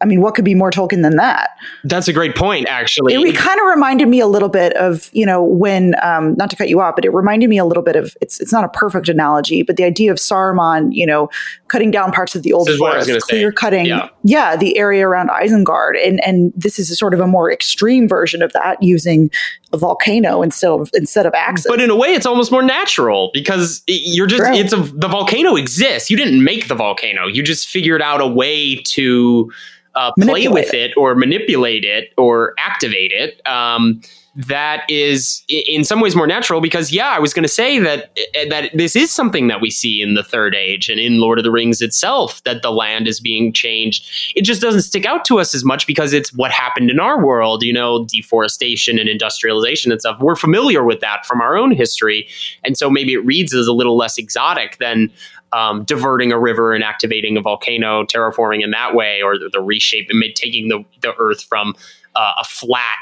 [0.00, 1.50] I mean, what could be more Tolkien than that?
[1.84, 3.14] That's a great point, actually.
[3.14, 6.50] It, it kind of reminded me a little bit of, you know, when, um, not
[6.50, 8.62] to cut you off, but it reminded me a little bit of, it's it's not
[8.62, 11.30] a perfect analogy, but the idea of Saruman, you know,
[11.68, 14.10] cutting down parts of the old forest, clear cutting, yeah.
[14.22, 14.54] yeah.
[14.54, 15.94] the area around Isengard.
[16.06, 19.30] And, and this is a sort of a more extreme version of that using
[19.72, 21.66] a volcano instead of, instead of axes.
[21.68, 24.54] But in a way, it's almost more natural because you're just, True.
[24.54, 26.10] it's a, the volcano exists.
[26.10, 27.26] You didn't make the volcano.
[27.26, 29.50] You just figured out a way to,
[29.96, 30.90] uh, play with it.
[30.90, 30.96] it.
[30.96, 33.44] or manipulate it or activate it.
[33.46, 34.00] Um,
[34.36, 38.12] that is in some ways more natural because yeah i was going to say that
[38.34, 41.38] eh, that this is something that we see in the third age and in lord
[41.38, 45.24] of the rings itself that the land is being changed it just doesn't stick out
[45.24, 49.08] to us as much because it's what happened in our world you know deforestation and
[49.08, 52.28] industrialization and stuff we're familiar with that from our own history
[52.62, 55.10] and so maybe it reads as a little less exotic than
[55.56, 59.60] um, diverting a river and activating a volcano, terraforming in that way, or the, the
[59.60, 61.74] reshaping, taking the, the Earth from
[62.14, 62.96] uh, a flat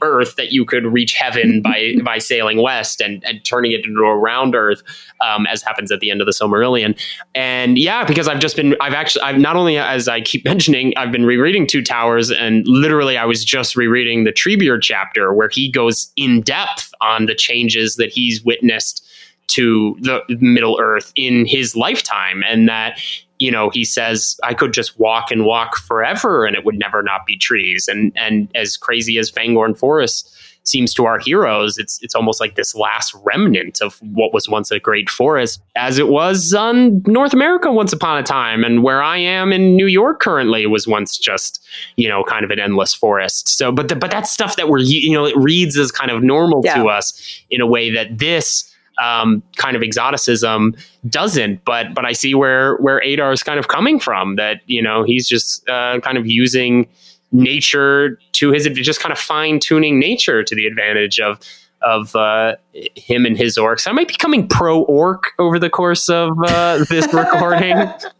[0.00, 4.00] Earth that you could reach heaven by by sailing west and, and turning it into
[4.00, 4.82] a round Earth,
[5.22, 6.98] um, as happens at the end of the Silmarillion.
[7.34, 10.94] And yeah, because I've just been, I've actually, I've not only as I keep mentioning,
[10.96, 15.50] I've been rereading Two Towers, and literally I was just rereading the Treebeard chapter where
[15.50, 19.04] he goes in depth on the changes that he's witnessed
[19.48, 23.00] to the Middle Earth in his lifetime, and that
[23.38, 27.02] you know he says I could just walk and walk forever, and it would never
[27.02, 27.88] not be trees.
[27.88, 30.34] And and as crazy as Fangorn Forest
[30.68, 34.70] seems to our heroes, it's it's almost like this last remnant of what was once
[34.70, 39.02] a great forest, as it was on North America once upon a time, and where
[39.02, 42.94] I am in New York currently was once just you know kind of an endless
[42.94, 43.48] forest.
[43.48, 46.22] So, but the, but that's stuff that we're you know it reads as kind of
[46.22, 46.74] normal yeah.
[46.74, 48.67] to us in a way that this
[49.02, 50.74] um, kind of exoticism
[51.08, 51.64] doesn't.
[51.64, 54.36] But but I see where where Adar is kind of coming from.
[54.36, 56.88] That you know he's just uh, kind of using
[57.32, 61.38] nature to his just kind of fine tuning nature to the advantage of
[61.82, 62.56] of uh,
[62.96, 63.86] him and his orcs.
[63.86, 67.76] I might be becoming pro orc over the course of uh, this recording.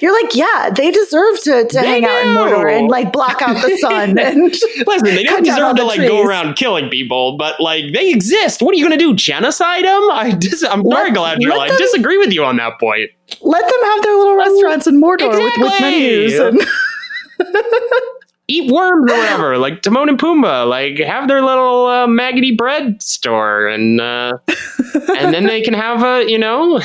[0.00, 2.08] You're like, yeah, they deserve to, to hang do.
[2.08, 4.18] out in Mordor and like block out the sun.
[4.18, 4.52] And
[4.86, 6.08] listen, they don't deserve to like trees.
[6.08, 8.62] go around killing people, but like they exist.
[8.62, 9.14] What are you going to do?
[9.14, 10.10] Genocide them?
[10.10, 13.10] I dis- I'm let, very glad you I disagree with you on that point.
[13.40, 15.62] Let them have their little restaurants in Mordor exactly.
[15.62, 16.60] with, with menus and.
[18.50, 23.00] eat worms or whatever, like Timon and Pumbaa, like have their little uh, maggoty bread
[23.00, 24.38] store, and uh,
[25.16, 26.80] and then they can have a you know.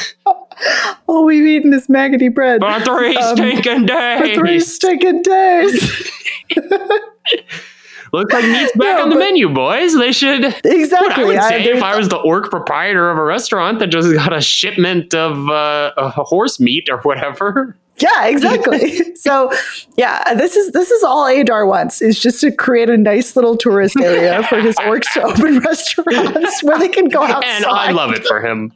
[1.08, 4.20] All we've eaten is maggoty bread for three um, stinking days.
[4.20, 6.12] For three stinking days.
[8.14, 9.94] Looks like meat's back on the menu, boys.
[9.98, 10.46] They should.
[10.64, 11.24] Exactly.
[11.24, 14.14] I would say I, if I was the orc proprietor of a restaurant that just
[14.14, 17.76] got a shipment of uh, a horse meat or whatever.
[17.98, 19.16] Yeah, exactly.
[19.16, 19.52] so,
[19.98, 23.58] yeah, this is this is all Adar wants is just to create a nice little
[23.58, 27.46] tourist area for his orcs to open restaurants where they can go outside.
[27.46, 28.72] And I love it for him.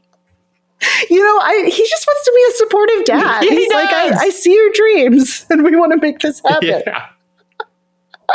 [1.09, 3.43] You know, I he just wants to be a supportive dad.
[3.43, 6.41] Yeah, He's he like, I, I, see your dreams, and we want to make this
[6.45, 6.84] happen.
[6.86, 7.07] Yeah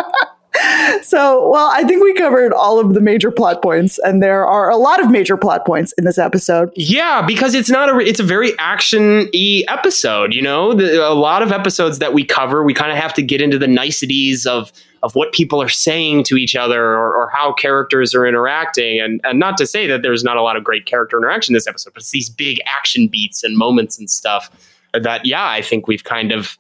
[1.03, 4.71] so, well, I think we covered all of the major plot points, and there are
[4.71, 6.71] a lot of major plot points in this episode.
[6.77, 10.35] Yeah, because it's not a it's a very action y episode.
[10.35, 13.23] You know, the, a lot of episodes that we cover, we kind of have to
[13.23, 14.73] get into the niceties of
[15.05, 18.99] of what people are saying to each other or, or, how characters are interacting.
[19.01, 21.67] And, and not to say that there's not a lot of great character interaction this
[21.67, 24.51] episode, but it's these big action beats and moments and stuff
[24.95, 26.57] that, yeah, I think we've kind of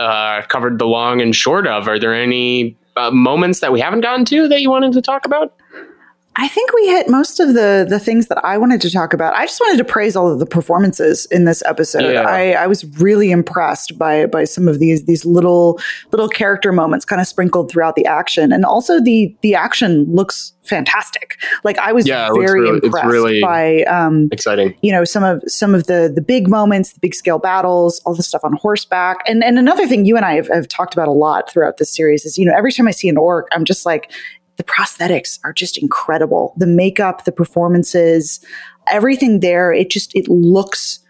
[0.00, 1.86] uh, covered the long and short of.
[1.86, 5.24] Are there any uh, moments that we haven't gotten to that you wanted to talk
[5.24, 5.54] about?
[6.36, 9.34] I think we hit most of the the things that I wanted to talk about.
[9.34, 12.12] I just wanted to praise all of the performances in this episode.
[12.12, 12.22] Yeah.
[12.22, 15.78] I, I was really impressed by by some of these these little
[16.10, 20.52] little character moments kind of sprinkled throughout the action, and also the the action looks
[20.64, 21.36] fantastic.
[21.62, 24.76] Like I was yeah, very really, impressed really by um, exciting.
[24.82, 28.14] You know some of some of the the big moments, the big scale battles, all
[28.14, 31.06] the stuff on horseback, and and another thing you and I have, have talked about
[31.06, 33.64] a lot throughout this series is you know every time I see an orc, I'm
[33.64, 34.10] just like
[34.56, 36.54] the prosthetics are just incredible.
[36.56, 38.44] The makeup, the performances,
[38.90, 41.00] everything there, it just it looks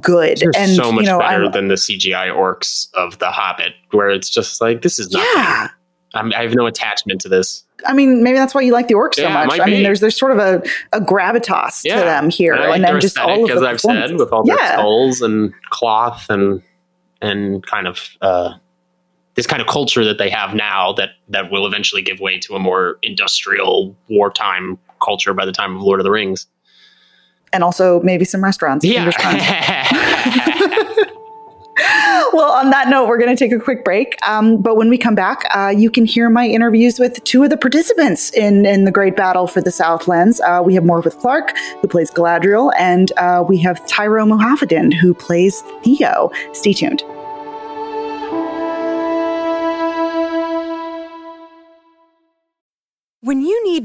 [0.00, 3.30] good They're and so much you know, better I'm, than the CGI orcs of The
[3.30, 5.28] Hobbit, where it's just like this is nothing.
[5.34, 5.68] Yeah.
[6.14, 7.62] I'm, i have no attachment to this.
[7.86, 9.60] I mean, maybe that's why you like the orcs yeah, so much.
[9.60, 11.98] I mean, there's there's sort of a, a gravitas yeah.
[11.98, 14.44] to them here, and, like and then just all of as I've said, with all
[14.44, 16.62] their skulls and cloth and
[17.20, 18.54] and kind of uh,
[19.36, 22.54] this kind of culture that they have now that that will eventually give way to
[22.54, 26.46] a more industrial wartime culture by the time of Lord of the Rings.
[27.52, 28.84] And also maybe some restaurants.
[28.84, 29.04] Yeah.
[32.32, 34.16] well, on that note, we're going to take a quick break.
[34.26, 37.50] Um, but when we come back, uh, you can hear my interviews with two of
[37.50, 40.40] the participants in, in the Great Battle for the Southlands.
[40.40, 45.14] Uh, we have Morfydd Clark, who plays Galadriel, and uh, we have Tyroe Muhafidin, who
[45.14, 46.30] plays Theo.
[46.52, 47.02] Stay tuned.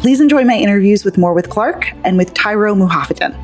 [0.00, 3.36] Please enjoy my interviews with Morfydd Clark and with Tyroe Muhafidin.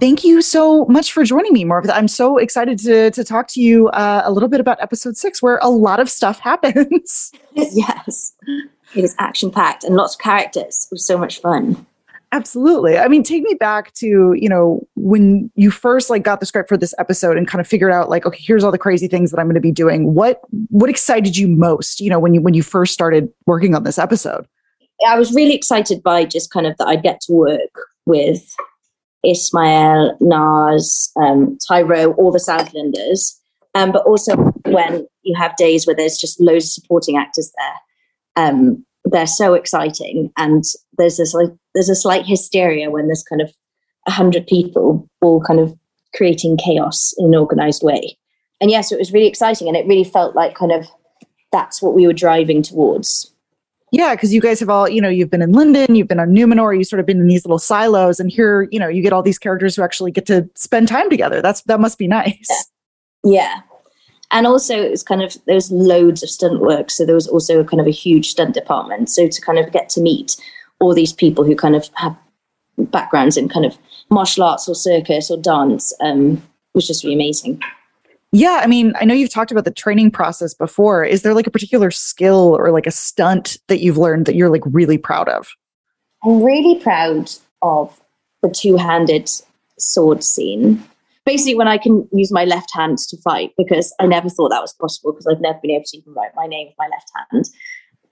[0.00, 1.90] Thank you so much for joining me, Morfydd.
[1.90, 5.42] I'm so excited to, to talk to you uh, a little bit about episode six,
[5.42, 7.32] where a lot of stuff happens.
[7.54, 8.34] yes,
[8.94, 10.88] it is action packed and lots of characters.
[10.90, 11.86] It was so much fun.
[12.30, 12.98] Absolutely.
[12.98, 16.68] I mean, take me back to, you know, when you first like got the script
[16.68, 19.30] for this episode and kind of figured out like, okay, here's all the crazy things
[19.30, 20.12] that I'm going to be doing.
[20.12, 23.84] What what excited you most, you know, when you when you first started working on
[23.84, 24.46] this episode?
[25.06, 27.72] I was really excited by just kind of that I'd get to work
[28.04, 28.42] with
[29.24, 33.38] Ismael, Nas, um, Tyroe, all the Southlanders.
[33.74, 38.44] Um, but also when you have days where there's just loads of supporting actors there.
[38.44, 40.64] Um, they're so exciting and
[40.96, 43.54] there's this like there's a slight hysteria when there's kind of
[44.08, 45.72] a hundred people all kind of
[46.12, 48.18] creating chaos in an organized way
[48.60, 50.88] and yes it was really exciting and it really felt like kind of
[51.52, 53.32] that's what we were driving towards
[53.90, 56.28] yeah, because you guys have all, you know, you've been in Lindon, you've been on
[56.28, 59.14] Numenor, you've sort of been in these little silos, and here, you know, you get
[59.14, 61.40] all these characters who actually get to spend time together.
[61.40, 62.46] That's that must be nice.
[63.24, 63.32] Yeah.
[63.40, 63.60] yeah
[64.30, 67.28] and also it was kind of there was loads of stunt work so there was
[67.28, 70.36] also a kind of a huge stunt department so to kind of get to meet
[70.80, 72.16] all these people who kind of have
[72.78, 73.76] backgrounds in kind of
[74.10, 76.42] martial arts or circus or dance um,
[76.74, 77.60] was just really amazing.
[78.30, 81.04] Yeah i mean i know you've talked about the training process before.
[81.04, 84.50] Is there like a particular skill or like a stunt that you've learned that you're
[84.50, 85.48] like really proud of?
[86.22, 87.30] I'm really proud
[87.62, 87.98] of
[88.42, 89.30] the two-handed
[89.78, 90.82] sword scene.
[91.24, 94.62] Basically when I can use my left hand to fight because I never thought that
[94.62, 97.10] was possible because I've never been able to even write my name with my left
[97.30, 97.48] hand.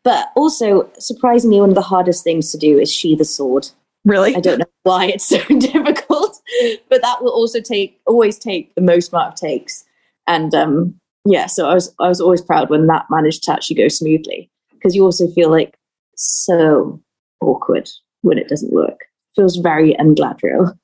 [0.06, 3.66] But also, surprisingly, one of the hardest things to do is sheath a sword.
[4.04, 4.36] Really?
[4.36, 6.40] I don't know why it's so difficult,
[6.88, 9.84] but that will also take always take the most amount of takes.
[10.28, 10.94] And um,
[11.24, 14.48] yeah, so I was I was always proud when that managed to actually go smoothly
[14.74, 15.76] because you also feel like
[16.14, 17.02] so
[17.40, 17.90] awkward
[18.20, 19.06] when it doesn't work.
[19.34, 20.78] Feels very ungladriel.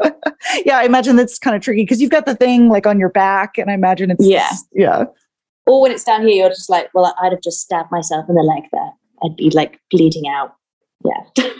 [0.64, 3.10] yeah, I imagine that's kind of tricky because you've got the thing like on your
[3.10, 5.04] back, and I imagine it's yeah, yeah.
[5.66, 8.34] Or when it's down here, you're just like, well, I'd have just stabbed myself in
[8.34, 8.90] the leg there.
[9.22, 10.54] I'd be like bleeding out.
[11.04, 11.52] Yeah.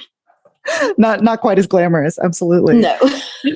[0.98, 2.78] not not quite as glamorous, absolutely.
[2.78, 2.98] No.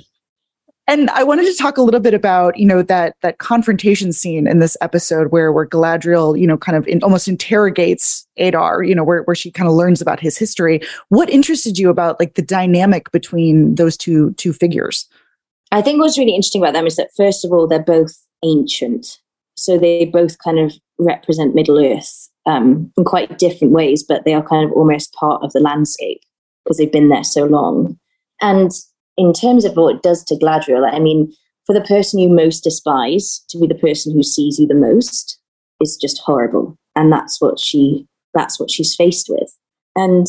[0.86, 4.46] And I wanted to talk a little bit about, you know, that that confrontation scene
[4.46, 8.94] in this episode where where Galadriel, you know, kind of in, almost interrogates Adar, you
[8.94, 10.80] know, where where she kind of learns about his history.
[11.08, 15.08] What interested you about like the dynamic between those two two figures?
[15.72, 18.14] I think what's really interesting about them is that first of all, they're both
[18.44, 19.20] ancient,
[19.56, 24.34] so they both kind of represent Middle Earth um, in quite different ways, but they
[24.34, 26.20] are kind of almost part of the landscape
[26.64, 27.98] because they've been there so long.
[28.40, 28.70] And
[29.16, 31.32] in terms of what it does to Galadriel, I mean,
[31.66, 35.38] for the person you most despise to be the person who sees you the most
[35.80, 36.76] is just horrible.
[36.96, 39.56] And that's what she that's what she's faced with.
[39.94, 40.26] And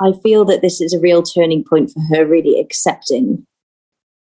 [0.00, 3.46] I feel that this is a real turning point for her, really accepting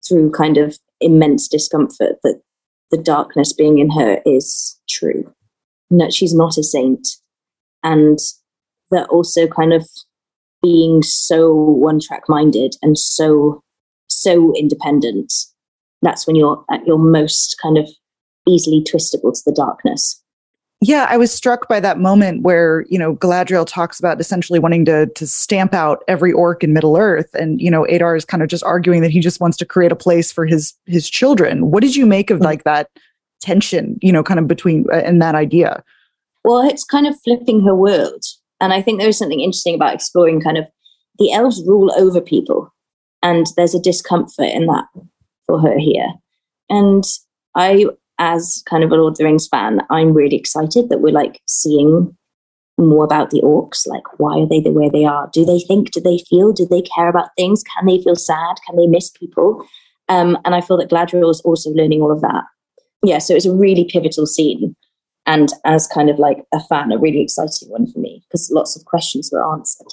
[0.07, 2.41] through kind of immense discomfort that
[2.91, 5.33] the darkness being in her is true.
[5.89, 7.07] That she's not a saint.
[7.83, 8.19] And
[8.91, 9.87] that also kind of
[10.61, 13.63] being so one track minded and so
[14.07, 15.33] so independent
[16.01, 17.89] that's when you're at your most kind of
[18.47, 20.21] easily twistable to the darkness
[20.81, 24.83] yeah i was struck by that moment where you know galadriel talks about essentially wanting
[24.85, 28.43] to to stamp out every orc in middle earth and you know adar is kind
[28.43, 31.71] of just arguing that he just wants to create a place for his his children
[31.71, 32.45] what did you make of mm-hmm.
[32.45, 32.89] like that
[33.41, 35.83] tension you know kind of between uh, and that idea
[36.43, 38.23] well it's kind of flipping her world
[38.61, 40.65] and I think there is something interesting about exploring kind of
[41.17, 42.71] the elves rule over people.
[43.23, 44.85] And there's a discomfort in that
[45.47, 46.13] for her here.
[46.69, 47.03] And
[47.55, 47.87] I,
[48.21, 51.41] as kind of a Lord of the Rings fan, I'm really excited that we're like
[51.47, 52.15] seeing
[52.77, 53.87] more about the orcs.
[53.87, 55.29] Like, why are they the way they are?
[55.33, 55.91] Do they think?
[55.91, 56.53] Do they feel?
[56.53, 57.63] Do they care about things?
[57.63, 58.57] Can they feel sad?
[58.65, 59.65] Can they miss people?
[60.07, 62.43] Um, and I feel that Galadriel is also learning all of that.
[63.03, 64.75] Yeah, so it's a really pivotal scene
[65.25, 68.75] and as kind of like a fan, a really exciting one for me because lots
[68.75, 69.87] of questions were answered.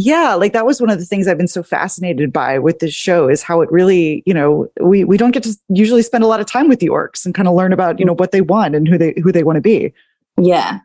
[0.00, 2.94] Yeah, like that was one of the things I've been so fascinated by with this
[2.94, 6.28] show is how it really, you know, we we don't get to usually spend a
[6.28, 8.40] lot of time with the orcs and kind of learn about, you know, what they
[8.40, 9.92] want and who they who they want to be.
[10.40, 10.78] Yeah.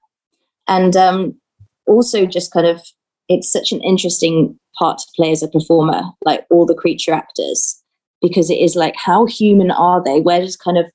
[0.68, 1.40] And um
[1.86, 2.82] also just kind of
[3.30, 7.80] it's such an interesting part to play as a performer, like all the creature actors,
[8.20, 10.22] because it is like how human are they?
[10.22, 10.88] Where does kind of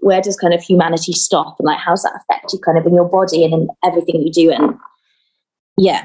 [0.00, 2.94] where does kind of humanity stop and like how's that affect you kind of in
[2.94, 4.74] your body and in everything you do and
[5.78, 6.04] yeah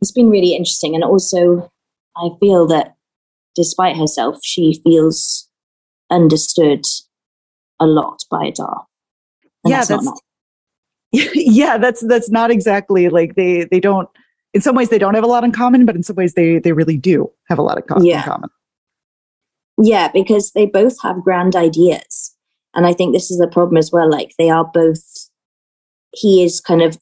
[0.00, 1.70] it's been really interesting and also
[2.16, 2.94] i feel that
[3.54, 5.48] despite herself she feels
[6.10, 6.84] understood
[7.80, 8.86] a lot by adar
[9.66, 10.20] yeah that's, that's
[11.34, 14.08] yeah that's that's not exactly like they they don't
[14.52, 16.58] in some ways they don't have a lot in common but in some ways they
[16.58, 18.18] they really do have a lot of co- yeah.
[18.18, 18.50] in common
[19.82, 22.34] yeah because they both have grand ideas
[22.74, 24.08] and I think this is the problem as well.
[24.10, 25.02] Like they are both,
[26.14, 26.98] he is kind of,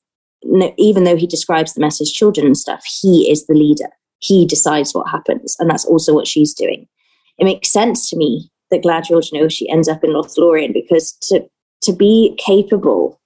[0.77, 3.89] even though he describes them as his children and stuff, he is the leader.
[4.19, 5.57] He decides what happens.
[5.59, 6.87] And that's also what she's doing.
[7.39, 8.85] It makes sense to me that
[9.33, 11.49] know, she ends up in Lothlorien because to,
[11.83, 13.21] to be capable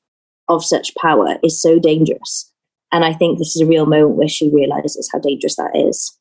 [0.48, 2.50] of such power is so dangerous.
[2.92, 6.16] And I think this is a real moment where she realizes how dangerous that is.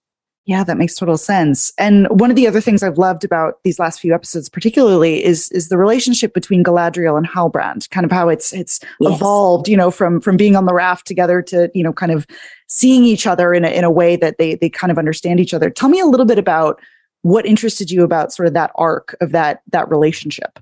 [0.45, 1.71] Yeah, that makes total sense.
[1.77, 5.51] And one of the other things I've loved about these last few episodes, particularly, is
[5.51, 7.87] is the relationship between Galadriel and Halbrand.
[7.91, 9.13] Kind of how it's it's yes.
[9.13, 12.25] evolved, you know, from from being on the raft together to you know, kind of
[12.67, 15.53] seeing each other in a in a way that they they kind of understand each
[15.53, 15.69] other.
[15.69, 16.81] Tell me a little bit about
[17.21, 20.57] what interested you about sort of that arc of that that relationship.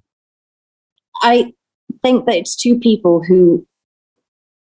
[1.22, 1.54] I
[2.04, 3.66] think that it's two people who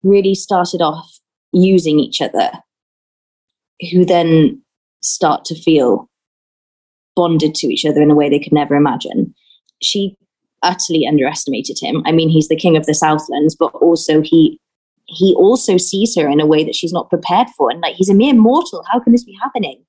[0.03, 1.19] really started off
[1.53, 2.51] using each other,
[3.91, 4.61] who then
[5.05, 6.09] start to feel
[7.15, 9.33] bonded to each other in a way they could never imagine.
[9.81, 10.17] She
[10.63, 12.01] utterly underestimated him.
[12.05, 14.59] I mean, he's the king of the Southlands, but also he
[15.07, 17.69] he also sees her in a way that she's not prepared for.
[17.69, 18.83] And like he's a mere mortal.
[18.91, 19.83] How can this be happening?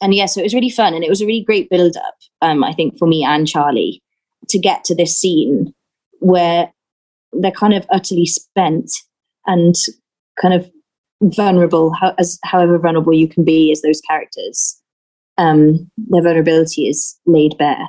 [0.00, 2.14] And yeah, so it was really fun and it was a really great build up,
[2.40, 4.02] um, I think, for me and Charlie
[4.48, 5.72] to get to this scene
[6.20, 6.72] where
[7.32, 8.90] they're kind of utterly spent
[9.46, 9.74] and
[10.40, 10.70] kind of
[11.32, 14.80] vulnerable, how, as however vulnerable you can be as those characters.
[15.36, 17.88] Um, their vulnerability is laid bare.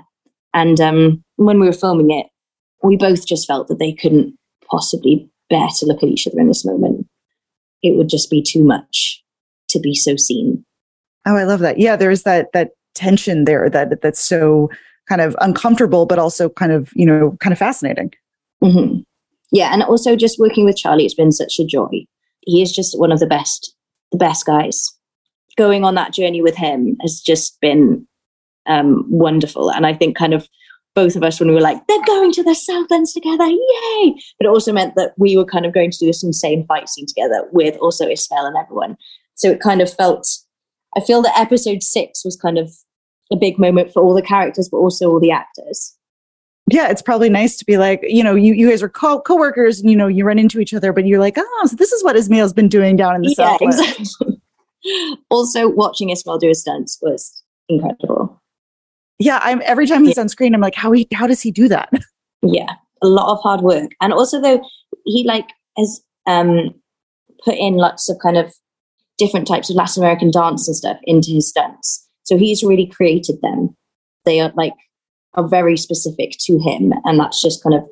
[0.53, 2.27] And um, when we were filming it,
[2.83, 4.35] we both just felt that they couldn't
[4.69, 7.07] possibly bear to look at each other in this moment.
[7.83, 9.21] It would just be too much
[9.69, 10.63] to be so seen.
[11.27, 11.79] Oh, I love that.
[11.79, 14.69] Yeah, there's that that tension there that that's so
[15.07, 18.11] kind of uncomfortable, but also kind of you know kind of fascinating.
[18.63, 19.01] Mm-hmm.
[19.51, 22.05] Yeah, and also just working with Charlie, it's been such a joy
[22.45, 23.75] he is just one of the best,
[24.11, 24.91] the best guys.
[25.57, 28.07] Going on that journey with him has just been
[28.65, 29.71] um, wonderful.
[29.71, 30.47] And I think kind of
[30.95, 34.15] both of us, when we were like, they're going to the Southlands together, yay!
[34.39, 36.87] But it also meant that we were kind of going to do this insane fight
[36.87, 38.97] scene together with also Isabel and everyone.
[39.33, 40.27] So it kind of felt,
[40.95, 42.71] I feel that episode six was kind of
[43.31, 45.95] a big moment for all the characters, but also all the actors
[46.71, 49.79] yeah, it's probably nice to be like, you know, you, you guys are co- coworkers
[49.79, 52.03] and, you know, you run into each other, but you're like, oh, so this is
[52.03, 54.41] what Ismael's been doing down in the yeah, Exactly.
[55.29, 58.41] also, watching Ismael do his stunts was incredible.
[59.19, 60.23] Yeah, I'm every time he's yeah.
[60.23, 61.89] on screen, I'm like, how he how does he do that?
[62.47, 64.61] Yeah, a lot of hard work, and also though
[65.05, 65.47] he like
[65.77, 66.75] has um
[67.43, 68.53] put in lots of kind of
[69.17, 72.07] different types of Latin American dance and stuff into his stunts.
[72.21, 73.75] So he's really created them.
[74.25, 74.73] They are like
[75.35, 76.93] are very specific to him.
[77.03, 77.83] And that's just kind of,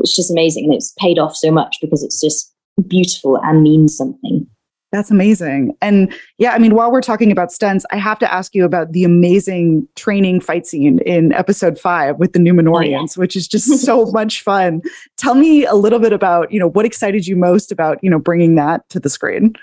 [0.00, 0.64] it's just amazing.
[0.64, 2.52] And it's paid off so much because it's just
[2.88, 4.46] beautiful and means something.
[4.92, 5.76] That's amazing.
[5.80, 8.92] And yeah, I mean, while we're talking about stunts, I have to ask you about
[8.92, 13.20] the amazing training fight scene in episode five with the Numenoreans, oh, yeah.
[13.20, 14.82] which is just so much fun.
[15.16, 18.18] Tell me a little bit about, you know, what excited you most about, you know,
[18.18, 19.54] bringing that to the screen?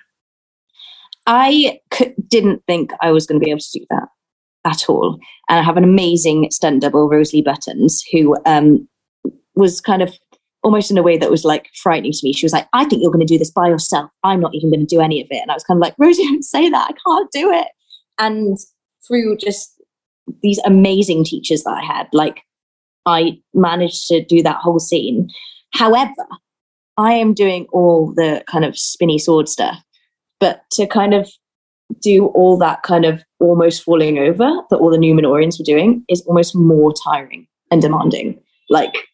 [1.26, 4.08] I c- didn't think I was going to be able to do that
[4.68, 5.20] at all.
[5.50, 8.88] And I have an amazing stunt double, Rosalie Buttons, who um,
[9.56, 10.14] was kind of
[10.64, 12.34] almost in a way that was like frightening to me.
[12.34, 14.12] She was like, I think you're going to do this by yourself.
[14.24, 15.42] I'm not even going to do any of it.
[15.42, 16.92] And I was kind of like, Rosie, don't say that.
[16.92, 17.68] I can't do it.
[18.20, 18.58] And
[19.08, 19.82] through just
[20.42, 22.42] these amazing teachers that I had, like
[23.06, 25.30] I managed to do that whole scene.
[25.74, 26.28] However,
[26.98, 29.78] I am doing all the kind of spinny sword stuff,
[30.40, 31.32] but to kind of
[32.02, 36.22] do all that kind of almost falling over that all the Numenoreans were doing is
[36.22, 38.40] almost more tiring and demanding.
[38.70, 39.08] Like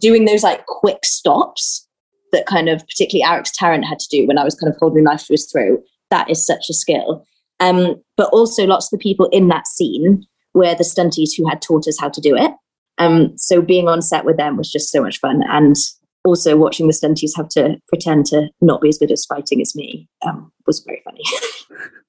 [0.00, 1.86] doing those like quick stops
[2.32, 5.04] that kind of particularly Alex Tarrant had to do when I was kind of holding
[5.04, 7.24] knife to his throat, that is such a skill.
[7.60, 10.24] Um, but also lots of the people in that scene
[10.54, 12.50] were the stunties who had taught us how to do it.
[12.98, 15.42] Um, so being on set with them was just so much fun.
[15.48, 15.76] And
[16.24, 19.74] also watching the stunties have to pretend to not be as good as fighting as
[19.74, 21.22] me um, was very funny.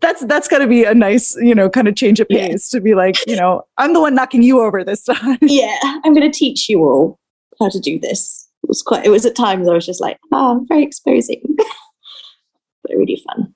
[0.00, 2.78] that's that's got to be a nice you know kind of change of pace yeah.
[2.78, 6.14] to be like you know i'm the one knocking you over this time yeah i'm
[6.14, 7.18] going to teach you all
[7.60, 10.18] how to do this it was quite it was at times i was just like
[10.32, 13.54] oh very exposing but really fun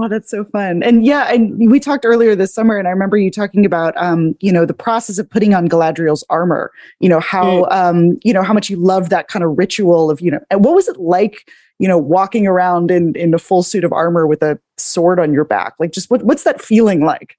[0.00, 0.82] Oh, that's so fun.
[0.82, 4.36] And yeah, and we talked earlier this summer, and I remember you talking about, um,
[4.40, 6.70] you know, the process of putting on Galadriel's armor.
[7.00, 7.72] You know how, mm.
[7.72, 10.64] um, you know how much you loved that kind of ritual of, you know, and
[10.64, 14.26] what was it like you know, walking around in in a full suit of armor
[14.26, 15.74] with a sword on your back?
[15.78, 17.36] Like, just what what's that feeling like?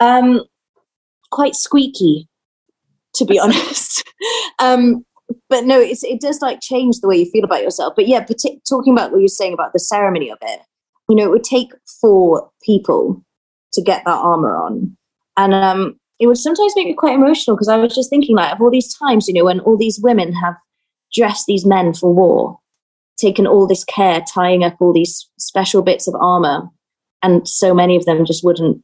[0.00, 0.42] Um,
[1.30, 2.28] quite squeaky,
[3.14, 4.04] to be honest.
[4.58, 5.04] um,
[5.48, 7.94] but no, it's it does like change the way you feel about yourself.
[7.96, 10.60] But yeah, partic- talking about what you're saying about the ceremony of it,
[11.08, 13.24] you know, it would take four people
[13.72, 14.96] to get that armor on,
[15.36, 18.52] and um, it would sometimes make me quite emotional because I was just thinking like
[18.52, 20.56] of all these times, you know, when all these women have
[21.12, 22.58] dress these men for war,
[23.18, 26.68] taken all this care, tying up all these special bits of armor,
[27.22, 28.82] and so many of them just wouldn't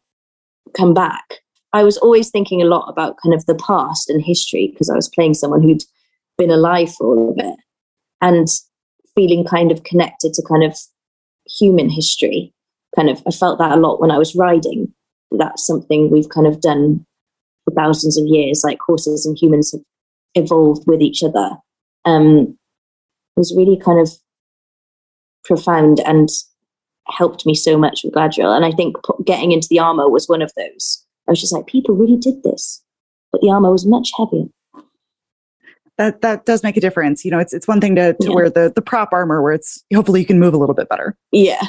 [0.76, 1.40] come back.
[1.72, 4.94] I was always thinking a lot about kind of the past and history because I
[4.94, 5.82] was playing someone who'd
[6.38, 7.56] been alive for all of it
[8.20, 8.46] and
[9.14, 10.76] feeling kind of connected to kind of
[11.58, 12.52] human history.
[12.94, 14.92] Kind of, I felt that a lot when I was riding.
[15.32, 17.04] That's something we've kind of done
[17.64, 19.82] for thousands of years, like horses and humans have
[20.36, 21.50] evolved with each other
[22.04, 22.56] um,
[23.36, 24.10] was really kind of
[25.44, 26.28] profound and
[27.08, 28.54] helped me so much with Galadriel.
[28.54, 31.04] And I think getting into the armor was one of those.
[31.28, 32.82] I was just like, people really did this,
[33.32, 34.46] but the armor was much heavier.
[35.96, 37.24] That that does make a difference.
[37.24, 38.34] You know, it's it's one thing to, to yeah.
[38.34, 41.16] wear the the prop armor where it's hopefully you can move a little bit better.
[41.30, 41.62] Yeah.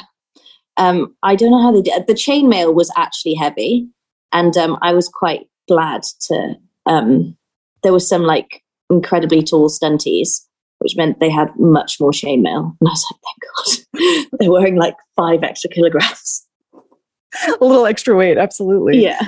[0.76, 2.06] Um, I don't know how they did.
[2.06, 3.88] The chainmail was actually heavy,
[4.32, 6.54] and um, I was quite glad to.
[6.86, 7.36] Um,
[7.84, 10.44] there was some like incredibly tall stunties,
[10.78, 12.76] which meant they had much more chainmail.
[12.80, 14.38] And I was like, thank God.
[14.40, 16.46] They're wearing like five extra kilograms.
[17.60, 19.02] A little extra weight, absolutely.
[19.02, 19.20] Yeah.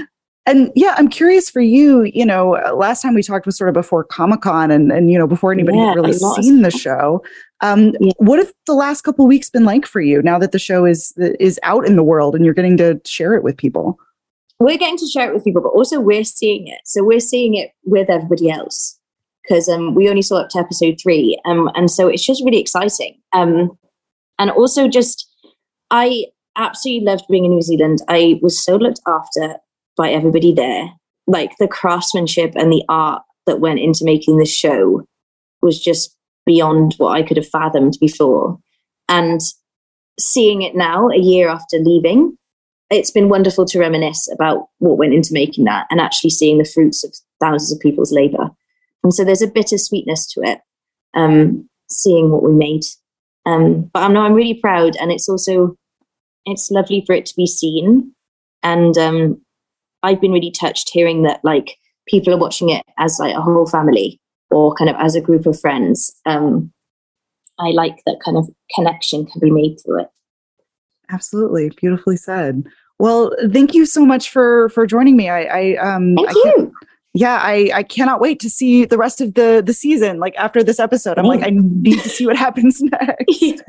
[0.47, 3.75] And yeah, I'm curious for you, you know, last time we talked was sort of
[3.75, 7.23] before Comic Con and, and, you know, before anybody yeah, had really seen the show.
[7.61, 8.13] Um, yeah.
[8.17, 11.13] What have the last couple weeks been like for you now that the show is,
[11.19, 13.99] is out in the world and you're getting to share it with people?
[14.59, 16.81] We're getting to share it with people, but also we're seeing it.
[16.85, 18.98] So we're seeing it with everybody else
[19.49, 21.39] because um, we only saw up to episode three.
[21.45, 23.19] Um, and so it's just really exciting.
[23.33, 23.79] Um,
[24.39, 25.27] and also, just
[25.91, 26.27] I
[26.57, 27.99] absolutely loved being in New Zealand.
[28.09, 29.57] I was so looked after
[29.97, 30.91] by everybody there.
[31.27, 35.05] Like the craftsmanship and the art that went into making this show
[35.63, 38.59] was just beyond what I could have fathomed before.
[39.09, 39.41] And
[40.19, 42.37] seeing it now, a year after leaving,
[42.91, 46.65] it's been wonderful to reminisce about what went into making that and actually seeing the
[46.65, 48.51] fruits of thousands of people's labor.
[49.03, 50.61] And so there's a bittersweetness to it,
[51.15, 52.83] um, seeing what we made.
[53.47, 55.77] Um, but I'm no, I'm really proud, and it's also
[56.45, 58.13] it's lovely for it to be seen.
[58.63, 59.41] And um,
[60.03, 61.77] I've been really touched hearing that like
[62.09, 64.21] people are watching it as like a whole family
[64.51, 66.15] or kind of as a group of friends.
[66.27, 66.73] Um,
[67.59, 70.09] I like that kind of connection can be made through it.
[71.11, 72.65] Absolutely, beautifully said.
[72.99, 75.29] Well, thank you so much for for joining me.
[75.29, 76.73] I, I um, thank I you
[77.15, 80.19] yeah, I, I cannot wait to see the rest of the the season.
[80.19, 83.63] Like after this episode, I'm like, I need to see what happens next.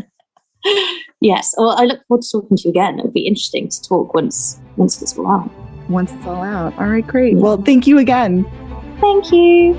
[1.21, 1.55] yes.
[1.57, 2.99] Well, I look forward to talking to you again.
[2.99, 5.51] It'll be interesting to talk once once it's all out.
[5.89, 6.77] once it's all out.
[6.77, 7.37] All right, great.
[7.37, 8.45] Well, thank you again.
[8.99, 9.73] Thank you.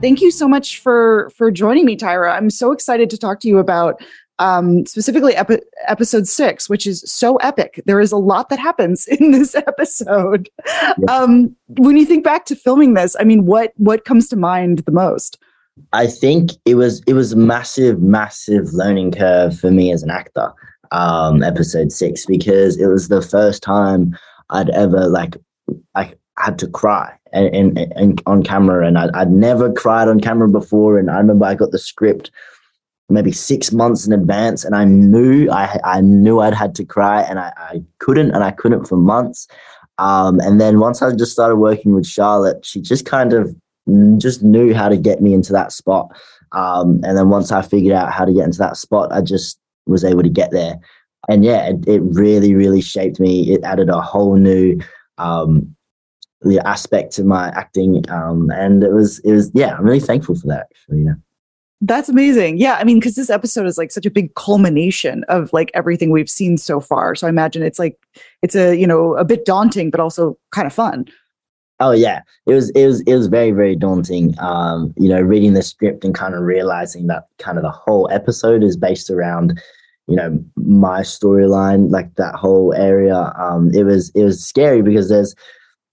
[0.00, 2.30] Thank you so much for for joining me, Tyroe.
[2.30, 4.02] I'm so excited to talk to you about
[4.38, 7.82] um, specifically epi- episode six, which is so epic.
[7.86, 10.48] There is a lot that happens in this episode.
[11.08, 14.80] Um, when you think back to filming this, I mean, what what comes to mind
[14.80, 15.38] the most?
[15.92, 20.10] I think it was it was a massive, massive learning curve for me as an
[20.10, 20.52] actor.
[20.92, 24.16] Um, episode six because it was the first time
[24.50, 25.36] I'd ever like
[25.96, 30.20] I had to cry and, and, and on camera, and I'd, I'd never cried on
[30.20, 30.98] camera before.
[30.98, 32.30] And I remember I got the script
[33.08, 37.22] maybe six months in advance and i knew i, I knew i'd had to cry
[37.22, 39.46] and I, I couldn't and i couldn't for months.
[39.96, 43.54] Um, and then once i just started working with charlotte she just kind of
[44.18, 46.08] just knew how to get me into that spot.
[46.52, 49.58] Um, and then once i figured out how to get into that spot i just
[49.86, 50.76] was able to get there.
[51.28, 53.52] And yeah it, it really really shaped me.
[53.52, 54.80] It added a whole new
[55.18, 55.76] um,
[56.64, 58.04] aspect to my acting.
[58.10, 61.14] Um, and it was it was yeah i'm really thankful for that actually yeah
[61.80, 62.58] that's amazing.
[62.58, 62.76] Yeah.
[62.80, 66.30] I mean, because this episode is like such a big culmination of like everything we've
[66.30, 67.14] seen so far.
[67.14, 67.98] So I imagine it's like,
[68.42, 71.06] it's a, you know, a bit daunting, but also kind of fun.
[71.80, 74.34] Oh yeah, it was it was it was very very daunting.
[74.38, 78.08] Um, you know, reading the script and kind of realizing that kind of the whole
[78.12, 79.60] episode is based around,
[80.06, 83.32] you know, my storyline, like that whole area.
[83.36, 85.34] Um, it was it was scary because there's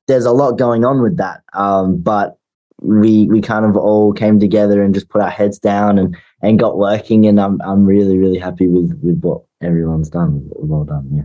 [0.08, 1.42] there's a lot going on with that.
[1.54, 2.38] Um, but
[2.82, 6.60] we we kind of all came together and just put our heads down and and
[6.60, 11.08] got working and I'm I'm really really happy with with what everyone's done well done
[11.14, 11.24] yeah.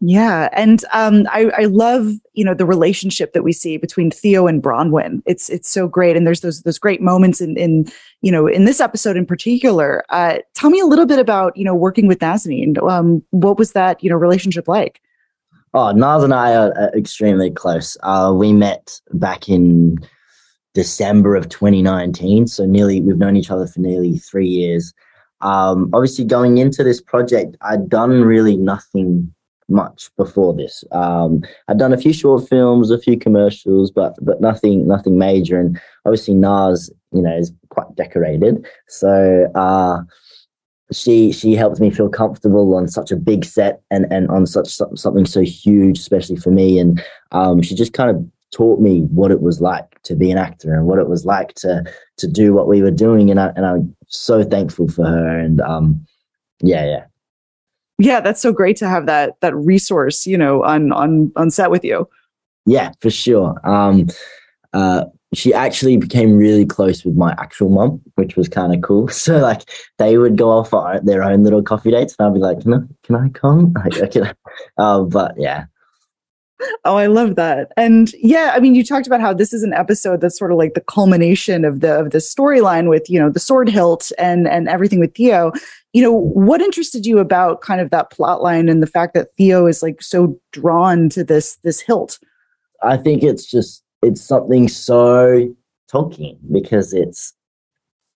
[0.00, 4.48] Yeah and um I I love you know the relationship that we see between Theo
[4.48, 5.22] and Bronwyn.
[5.24, 7.86] It's it's so great and there's those those great moments in in
[8.20, 10.04] you know in this episode in particular.
[10.08, 13.72] Uh tell me a little bit about you know working with Nazanin um what was
[13.72, 15.00] that you know relationship like?
[15.74, 17.94] Oh, Naz and I are extremely close.
[18.02, 19.98] Uh, we met back in
[20.78, 22.46] December of 2019.
[22.46, 24.94] So nearly, we've known each other for nearly three years.
[25.40, 29.34] Um, obviously, going into this project, I'd done really nothing
[29.68, 30.84] much before this.
[30.92, 35.58] Um, I'd done a few short films, a few commercials, but but nothing nothing major.
[35.58, 38.64] And obviously, Naz, you know, is quite decorated.
[38.86, 40.02] So uh,
[40.92, 44.68] she she helped me feel comfortable on such a big set and and on such
[44.94, 46.78] something so huge, especially for me.
[46.78, 47.02] And
[47.32, 50.72] um, she just kind of taught me what it was like to be an actor
[50.74, 51.84] and what it was like to
[52.16, 55.60] to do what we were doing and I and I'm so thankful for her and
[55.60, 56.04] um
[56.60, 57.04] yeah yeah
[57.98, 61.70] yeah that's so great to have that that resource you know on on on set
[61.70, 62.08] with you
[62.64, 64.08] yeah for sure um
[64.72, 69.08] uh she actually became really close with my actual mom, which was kind of cool.
[69.12, 69.68] So like
[69.98, 72.74] they would go off on their own little coffee dates, and I'd be like, "Can
[72.74, 74.32] I, can I come?" Like, I?
[74.78, 75.66] Uh, but yeah,
[76.84, 77.72] Oh, I love that.
[77.76, 80.58] And yeah, I mean, you talked about how this is an episode that's sort of
[80.58, 84.48] like the culmination of the of the storyline with, you know, the sword hilt and
[84.48, 85.52] and everything with Theo.
[85.92, 89.28] You know, what interested you about kind of that plot line and the fact that
[89.36, 92.18] Theo is like so drawn to this this hilt?
[92.82, 95.54] I think it's just it's something so
[95.92, 97.34] Tolkien because it's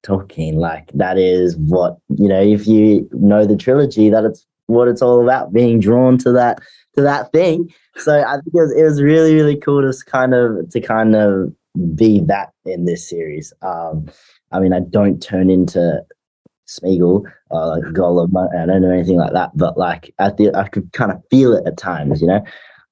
[0.05, 0.55] Tolkien.
[0.55, 5.03] Like that is what, you know, if you know the trilogy, that it's what it's
[5.03, 6.61] all about, being drawn to that
[6.95, 7.72] to that thing.
[7.97, 11.14] So I think it was, it was really really cool to kind of to kind
[11.14, 11.53] of
[11.95, 13.53] be that in this series.
[13.62, 14.11] Um,
[14.51, 16.05] I mean, I don't turn into
[16.68, 18.32] Smeagol or like Gollum.
[18.36, 21.66] I don't know anything like that, but like I I could kind of feel it
[21.66, 22.45] at times, you know.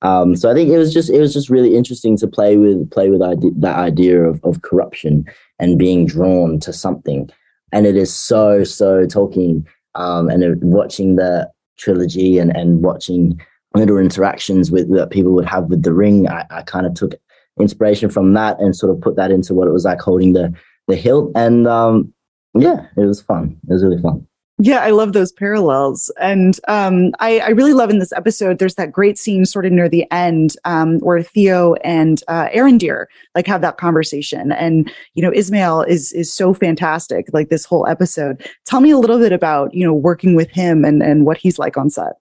[0.03, 2.91] Um, so I think it was just it was just really interesting to play with
[2.91, 5.27] play with idea, that idea of of corruption
[5.59, 7.31] and being drawn to something,
[7.73, 9.67] and it is so so Tolkien.
[9.97, 13.41] Um, and watching the trilogy and and watching
[13.75, 17.15] little interactions with that people would have with the ring, I, I kind of took
[17.61, 20.53] inspiration from that and sort of put that into what it was like holding the
[20.89, 21.31] the hilt.
[21.35, 22.13] And um,
[22.55, 23.57] yeah, it was fun.
[23.69, 24.27] It was really fun.
[24.63, 26.13] Yeah, I love those parallels.
[26.21, 29.73] And um, I, I, really love in this episode, there's that great scene sort of
[29.73, 34.53] near the end um, where Theo and uh, Arondir like have that conversation.
[34.53, 38.47] And, you know, Ismael is is so fantastic, like this whole episode.
[38.67, 41.59] Tell me a little bit about, you know, working with him and, and what he's
[41.59, 42.13] like on set.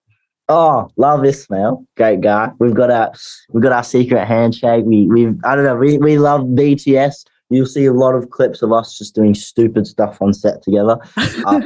[0.52, 1.86] Oh, love Ismael.
[1.96, 2.50] Great guy.
[2.58, 3.12] We've got our
[3.50, 4.84] we've got our secret handshake.
[4.84, 7.24] We we I don't know, we, we love BTS.
[7.50, 10.98] You'll see a lot of clips of us just doing stupid stuff on set together.
[11.46, 11.60] Uh,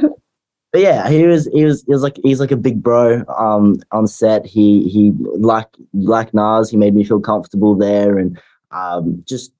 [0.70, 3.76] but yeah, he was he was he was like he's like a big bro um
[3.92, 4.44] on set.
[4.44, 8.38] He he like like Naz, he made me feel comfortable there and
[8.70, 9.52] um just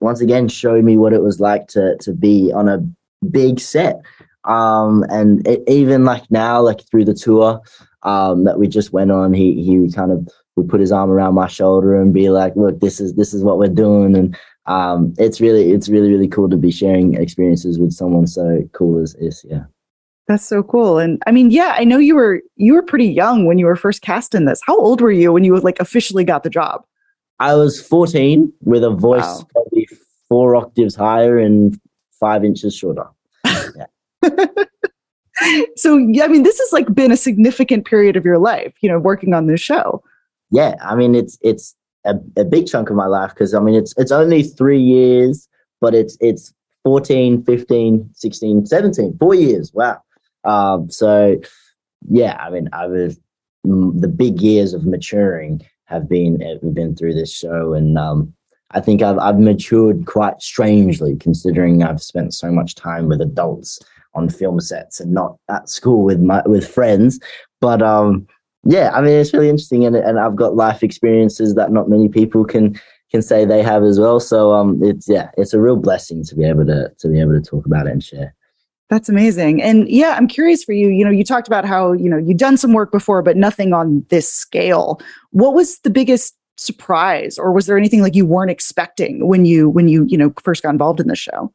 [0.00, 2.78] once again showed me what it was like to to be on a
[3.30, 4.00] big set.
[4.44, 7.60] Um and it, even like now, like through the tour,
[8.02, 9.32] um, that we just went on.
[9.32, 12.80] He he kind of would put his arm around my shoulder and be like, "Look,
[12.80, 14.36] this is this is what we're doing," and
[14.66, 19.00] um, it's really it's really really cool to be sharing experiences with someone so cool
[19.00, 19.44] as is.
[19.48, 19.64] Yeah.
[20.28, 20.98] That's so cool.
[20.98, 23.76] And I mean, yeah, I know you were you were pretty young when you were
[23.76, 24.60] first cast in this.
[24.64, 26.84] How old were you when you like officially got the job?
[27.40, 29.46] I was 14 with a voice wow.
[29.52, 29.88] probably
[30.28, 31.78] four octaves higher and
[32.20, 33.06] five inches shorter.
[35.76, 38.88] so yeah, I mean, this has like been a significant period of your life, you
[38.88, 40.02] know, working on this show.
[40.50, 41.74] Yeah, I mean, it's it's
[42.04, 45.48] a, a big chunk of my life because I mean, it's it's only three years,
[45.80, 46.52] but it's it's
[46.84, 49.72] 14, 15, 16, 17, four years.
[49.72, 50.02] Wow.
[50.44, 51.40] Um, so
[52.08, 53.18] yeah, I mean, I was
[53.64, 58.34] the big years of maturing have been have been through this show, and um,
[58.72, 63.78] I think I've I've matured quite strangely considering I've spent so much time with adults
[64.14, 67.18] on film sets and not at school with my with friends.
[67.60, 68.26] But um,
[68.64, 72.08] yeah, I mean it's really interesting, and and I've got life experiences that not many
[72.08, 72.78] people can
[73.10, 74.20] can say they have as well.
[74.20, 77.32] So um, it's yeah, it's a real blessing to be able to to be able
[77.32, 78.34] to talk about it and share.
[78.92, 79.62] That's amazing.
[79.62, 80.88] And yeah, I'm curious for you.
[80.88, 83.72] You know, you talked about how, you know, you've done some work before, but nothing
[83.72, 85.00] on this scale.
[85.30, 89.70] What was the biggest surprise or was there anything like you weren't expecting when you
[89.70, 91.50] when you, you know, first got involved in the show?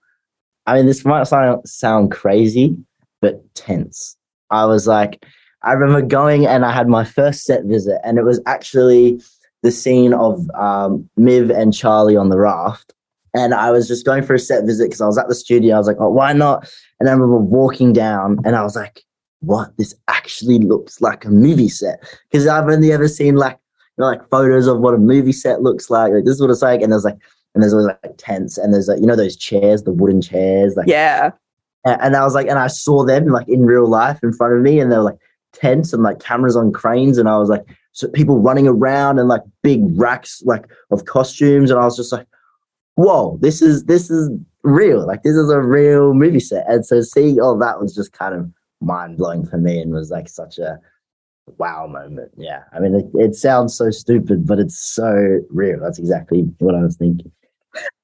[0.68, 2.78] I mean, this might sound, sound crazy,
[3.22, 4.15] but tense.
[4.51, 5.26] I was like,
[5.63, 9.20] I remember going and I had my first set visit, and it was actually
[9.63, 12.93] the scene of um, Miv and Charlie on the raft.
[13.34, 15.76] And I was just going for a set visit because I was at the studio.
[15.76, 16.72] I was like, oh, why not?
[16.99, 19.03] And I remember walking down and I was like,
[19.41, 19.76] what?
[19.78, 21.99] This actually looks like a movie set.
[22.32, 23.57] Because I've only ever seen like,
[23.97, 26.13] you know, like photos of what a movie set looks like.
[26.13, 26.82] Like this is what it's like.
[26.82, 27.18] And there's like,
[27.54, 30.76] and there's always like tents and there's like, you know, those chairs, the wooden chairs.
[30.76, 31.32] Like, yeah.
[31.86, 34.62] And I was like, and I saw them like in real life in front of
[34.62, 35.18] me and they were like
[35.54, 37.18] tents and like cameras on cranes.
[37.18, 41.72] And I was like, so people running around and like big racks like of costumes.
[41.72, 42.28] And I was just like,
[42.95, 44.30] whoa, this is, this is
[44.64, 45.08] real.
[45.08, 46.70] Like this is a real movie set.
[46.70, 50.12] And so seeing all that was just kind of mind blowing for me and was
[50.12, 50.80] like such a
[51.58, 52.32] wow moment.
[52.38, 52.64] Yeah.
[52.74, 55.80] I mean, it, it sounds so stupid, but it's so real.
[55.80, 57.32] That's exactly what I was thinking.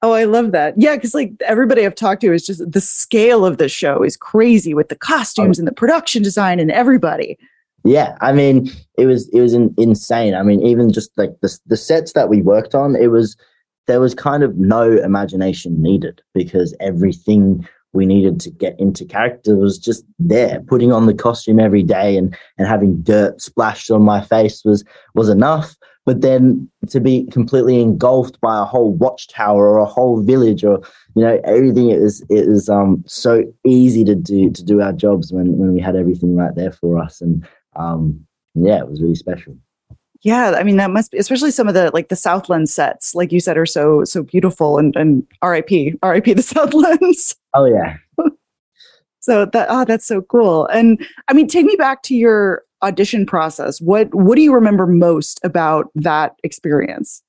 [0.02, 0.74] Oh, I love that.
[0.76, 4.16] Yeah, because like everybody I've talked to is just the scale of the show is
[4.16, 5.60] crazy with the costumes oh.
[5.60, 7.38] and the production design and everybody.
[7.84, 10.34] Yeah, I mean, it was it was in, insane.
[10.34, 13.36] I mean, even just like the the sets that we worked on, it was
[13.86, 19.56] there was kind of no imagination needed because everything we needed to get into character
[19.56, 20.62] was just there.
[20.66, 24.82] Putting on the costume every day and and having dirt splashed on my face was
[25.14, 25.76] was enough.
[26.06, 30.80] But then to be completely engulfed by a whole watchtower or a whole village or
[31.16, 34.92] you know everything it was it was um so easy to do to do our
[34.92, 37.20] jobs when when we had everything right there for us.
[37.20, 37.46] And
[37.76, 39.56] um yeah it was really special.
[40.20, 43.30] Yeah i mean that must be especially some of the like the southland sets like
[43.30, 44.78] you said are so so beautiful.
[44.78, 47.36] And and rip rip the southlands.
[47.54, 47.96] Oh yeah.
[49.20, 50.66] So that oh that's so cool.
[50.66, 54.86] And i mean take me back to your audition process what what do you remember
[54.86, 57.22] most about that experience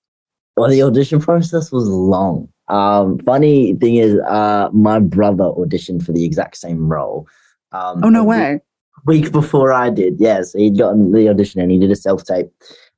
[0.57, 6.11] well the audition process was long um funny thing is uh my brother auditioned for
[6.11, 7.27] the exact same role
[7.71, 8.59] um oh no way
[9.05, 10.15] week before I did.
[10.19, 12.51] Yes, he'd gotten the audition and he did a self tape.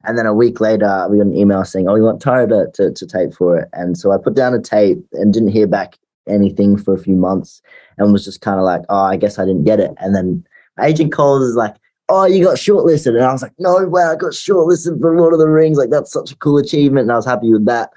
[0.04, 2.72] And then a week later, we got an email saying, "Oh, we want Tyroe to,
[2.74, 5.68] to, to tape for it." And so I put down a tape and didn't hear
[5.68, 5.98] back
[6.28, 7.62] anything for a few months,
[7.98, 10.46] and was just kind of like, "Oh, I guess I didn't get it." And then
[10.78, 11.76] my agent calls is like,
[12.10, 15.34] "Oh, you got shortlisted," and I was like, "No way, I got shortlisted for Lord
[15.34, 15.78] of the Rings!
[15.78, 17.92] Like that's such a cool achievement." And I was happy with that.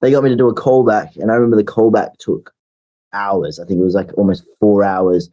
[0.00, 2.52] They got me to do a callback, and I remember the callback took
[3.12, 3.58] hours.
[3.58, 5.30] I think it was like almost four hours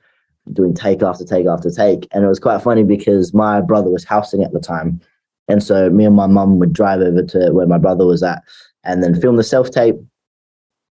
[0.52, 2.08] doing take after take after take.
[2.12, 5.00] And it was quite funny because my brother was housing at the time.
[5.48, 8.44] And so me and my mum would drive over to where my brother was at
[8.84, 9.96] and then film the self tape.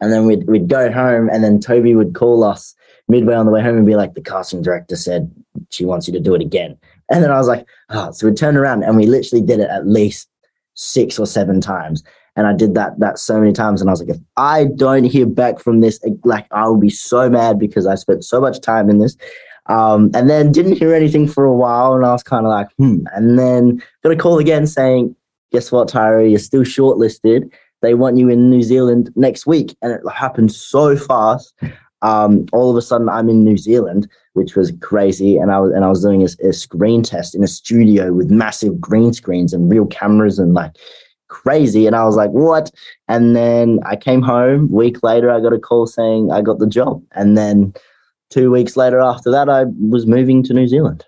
[0.01, 2.75] And then we'd, we'd go home and then Toby would call us
[3.09, 5.31] midway on the way home and be like, the casting director said
[5.71, 6.77] she wants you to do it again.
[7.11, 9.71] And then I was like, oh, so we turned around and we literally did it
[9.71, 10.29] at least
[10.75, 12.03] six or seven times.
[12.37, 13.81] And I did that that so many times.
[13.81, 16.91] And I was like, if I don't hear back from this, like I will be
[16.91, 19.17] so mad because I spent so much time in this.
[19.69, 22.69] Um, and then didn't hear anything for a while, and I was kind of like,
[22.79, 22.99] hmm.
[23.15, 25.17] And then got a call again saying,
[25.51, 26.29] "Guess what, Tyroe?
[26.29, 27.51] You're still shortlisted.
[27.83, 31.53] They want you in New Zealand next week." And it happened so fast.
[32.03, 35.37] Um, all of a sudden, I'm in New Zealand, which was crazy.
[35.39, 38.31] And I was and I was doing a, a screen test in a studio with
[38.31, 40.73] massive green screens and real cameras and like
[41.29, 41.87] crazy.
[41.87, 42.71] And I was like, "What?"
[43.09, 44.71] And then I came home.
[44.71, 47.73] Week later, I got a call saying I got the job, and then
[48.31, 51.05] two weeks later after that, I was moving to New Zealand.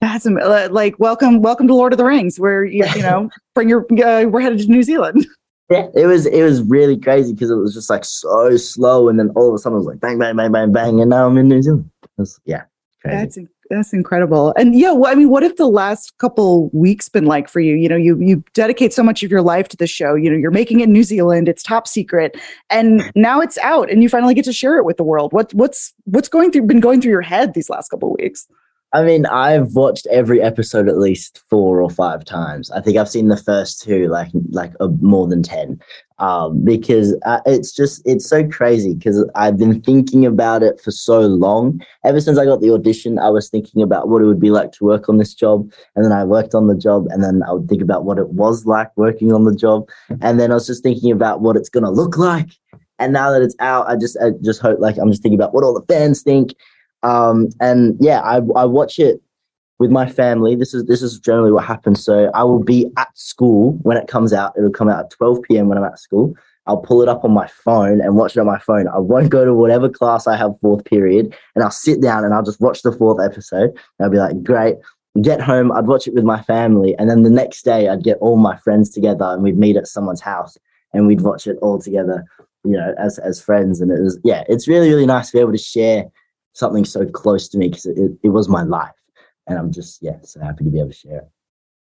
[0.00, 3.68] That's uh, like welcome, welcome to Lord of the Rings, where you, you know bring
[3.68, 5.26] your uh, we're headed to New Zealand.
[5.68, 9.18] Yeah, it was it was really crazy because it was just like so slow, and
[9.18, 11.26] then all of a sudden it was like bang, bang, bang, bang, bang, and now
[11.26, 11.90] I'm in New Zealand.
[12.18, 12.62] Was, yeah,
[13.02, 13.16] crazy.
[13.16, 13.38] That's
[13.68, 14.54] that's incredible.
[14.56, 17.74] And yeah, well, I mean, what have the last couple weeks been like for you?
[17.74, 20.14] You know, you you dedicate so much of your life to the show.
[20.14, 21.48] You know, you're making it in New Zealand.
[21.48, 22.36] It's top secret,
[22.70, 25.32] and now it's out, and you finally get to share it with the world.
[25.32, 28.46] What what's what's going through been going through your head these last couple weeks?
[28.92, 32.70] I mean, I've watched every episode at least four or five times.
[32.70, 35.80] I think I've seen the first two like like uh, more than ten,
[36.18, 38.94] um, because uh, it's just it's so crazy.
[38.94, 41.80] Because I've been thinking about it for so long.
[42.04, 44.70] Ever since I got the audition, I was thinking about what it would be like
[44.72, 47.52] to work on this job, and then I worked on the job, and then I
[47.52, 49.88] would think about what it was like working on the job,
[50.20, 52.50] and then I was just thinking about what it's gonna look like.
[52.98, 55.52] And now that it's out, I just I just hope like I'm just thinking about
[55.52, 56.54] what all the fans think
[57.02, 59.20] um, and yeah, I, I watch it
[59.78, 60.56] with my family.
[60.56, 62.04] This is this is generally what happens.
[62.04, 64.54] So I will be at school when it comes out.
[64.56, 65.68] It'll come out at 12 p.m.
[65.68, 66.34] when I'm at school.
[66.66, 68.88] I'll pull it up on my phone and watch it on my phone.
[68.88, 72.34] I won't go to whatever class I have fourth period, and I'll sit down and
[72.34, 73.78] I'll just watch the fourth episode.
[74.00, 74.76] I'll be like, great.
[75.22, 78.18] Get home, I'd watch it with my family, and then the next day I'd get
[78.18, 80.58] all my friends together and we'd meet at someone's house
[80.92, 82.24] and we'd watch it all together,
[82.64, 83.80] you know, as as friends.
[83.80, 86.04] And it was yeah, it's really really nice to be able to share
[86.56, 88.94] something so close to me because it, it was my life.
[89.46, 91.28] And I'm just, yeah, so happy to be able to share it.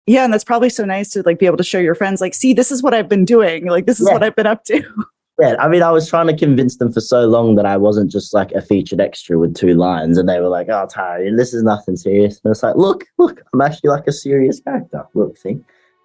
[0.06, 2.34] Yeah, and that's probably so nice to like be able to show your friends, like,
[2.34, 3.66] see, this is what I've been doing.
[3.66, 4.14] Like, this is yeah.
[4.14, 4.82] what I've been up to.
[5.40, 8.10] Yeah, I mean, I was trying to convince them for so long that I wasn't
[8.10, 11.54] just like a featured extra with two lines, and they were like, "Oh, Ty, this
[11.54, 15.06] is nothing serious." And it's like, "Look, look, I'm actually like a serious character.
[15.14, 15.60] Look, see."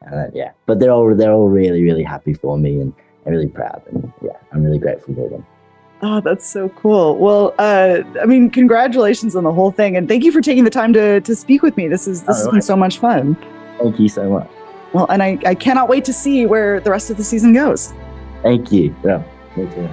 [0.06, 2.94] Uh, yeah, but they're all they're all really really happy for me and,
[3.26, 5.44] and really proud, and yeah, I'm really grateful for them.
[6.06, 7.18] Oh, that's so cool.
[7.18, 10.70] Well, uh, I mean, congratulations on the whole thing, and thank you for taking the
[10.70, 11.88] time to to speak with me.
[11.88, 13.38] This is this has been so much fun.
[13.80, 14.50] Thank you so much.
[14.92, 17.94] Well, and I, I cannot wait to see where the rest of the season goes.
[18.42, 18.94] Thank you.
[19.04, 19.24] Yeah,
[19.56, 19.90] me too.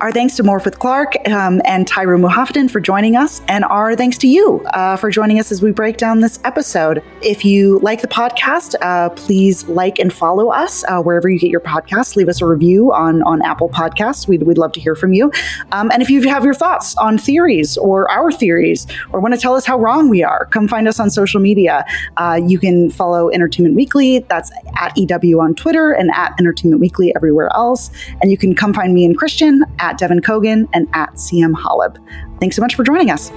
[0.00, 4.16] Our thanks to Morfydd Clark um, and Tyroe Muhafidin for joining us, and our thanks
[4.18, 7.04] to you uh, for joining us as we break down this episode.
[7.20, 11.50] If you like the podcast, uh, please like and follow us uh, wherever you get
[11.50, 12.16] your podcasts.
[12.16, 14.26] Leave us a review on, on Apple Podcasts.
[14.26, 15.30] We'd, we'd love to hear from you.
[15.72, 19.40] Um, and if you have your thoughts on theories or our theories, or want to
[19.40, 21.84] tell us how wrong we are, come find us on social media.
[22.16, 24.20] Uh, you can follow Entertainment Weekly.
[24.20, 27.90] That's at EW on Twitter and at Entertainment Weekly everywhere else.
[28.22, 31.52] And you can come find me and Christian at at Devan Coggan and at CM
[31.52, 31.98] Holub.
[32.38, 33.30] Thanks so much for joining us.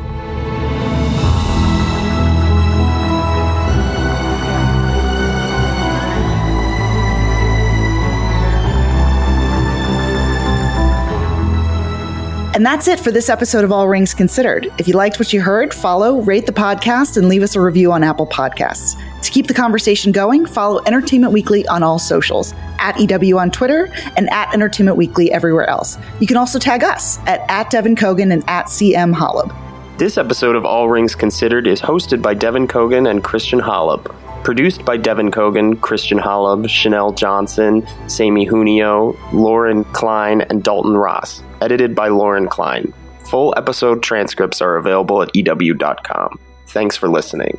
[12.64, 14.72] And that's it for this episode of All Rings Considered.
[14.77, 17.91] If you liked what you heard, follow, rate the podcast, and leave us a review
[17.91, 18.95] on Apple Podcasts.
[19.22, 23.91] To keep the conversation going, follow Entertainment Weekly on all socials, at EW on Twitter,
[24.15, 25.98] and at Entertainment Weekly everywhere else.
[26.22, 29.53] You can also tag us at, at Devan Coggan and at CM Holub.
[29.98, 34.06] This episode of All Rings Considered is hosted by Devan Coggan and Christian Holub.
[34.45, 41.44] Produced by Devan Coggan, Christian Holub, Chanel Johnson, Sammy Junio, Lauren Klein, and Dalton Ross.
[41.64, 42.94] Edited by Lauren Klein.
[43.30, 46.38] Full episode transcripts are available at EW.com.
[46.68, 47.57] Thanks for listening.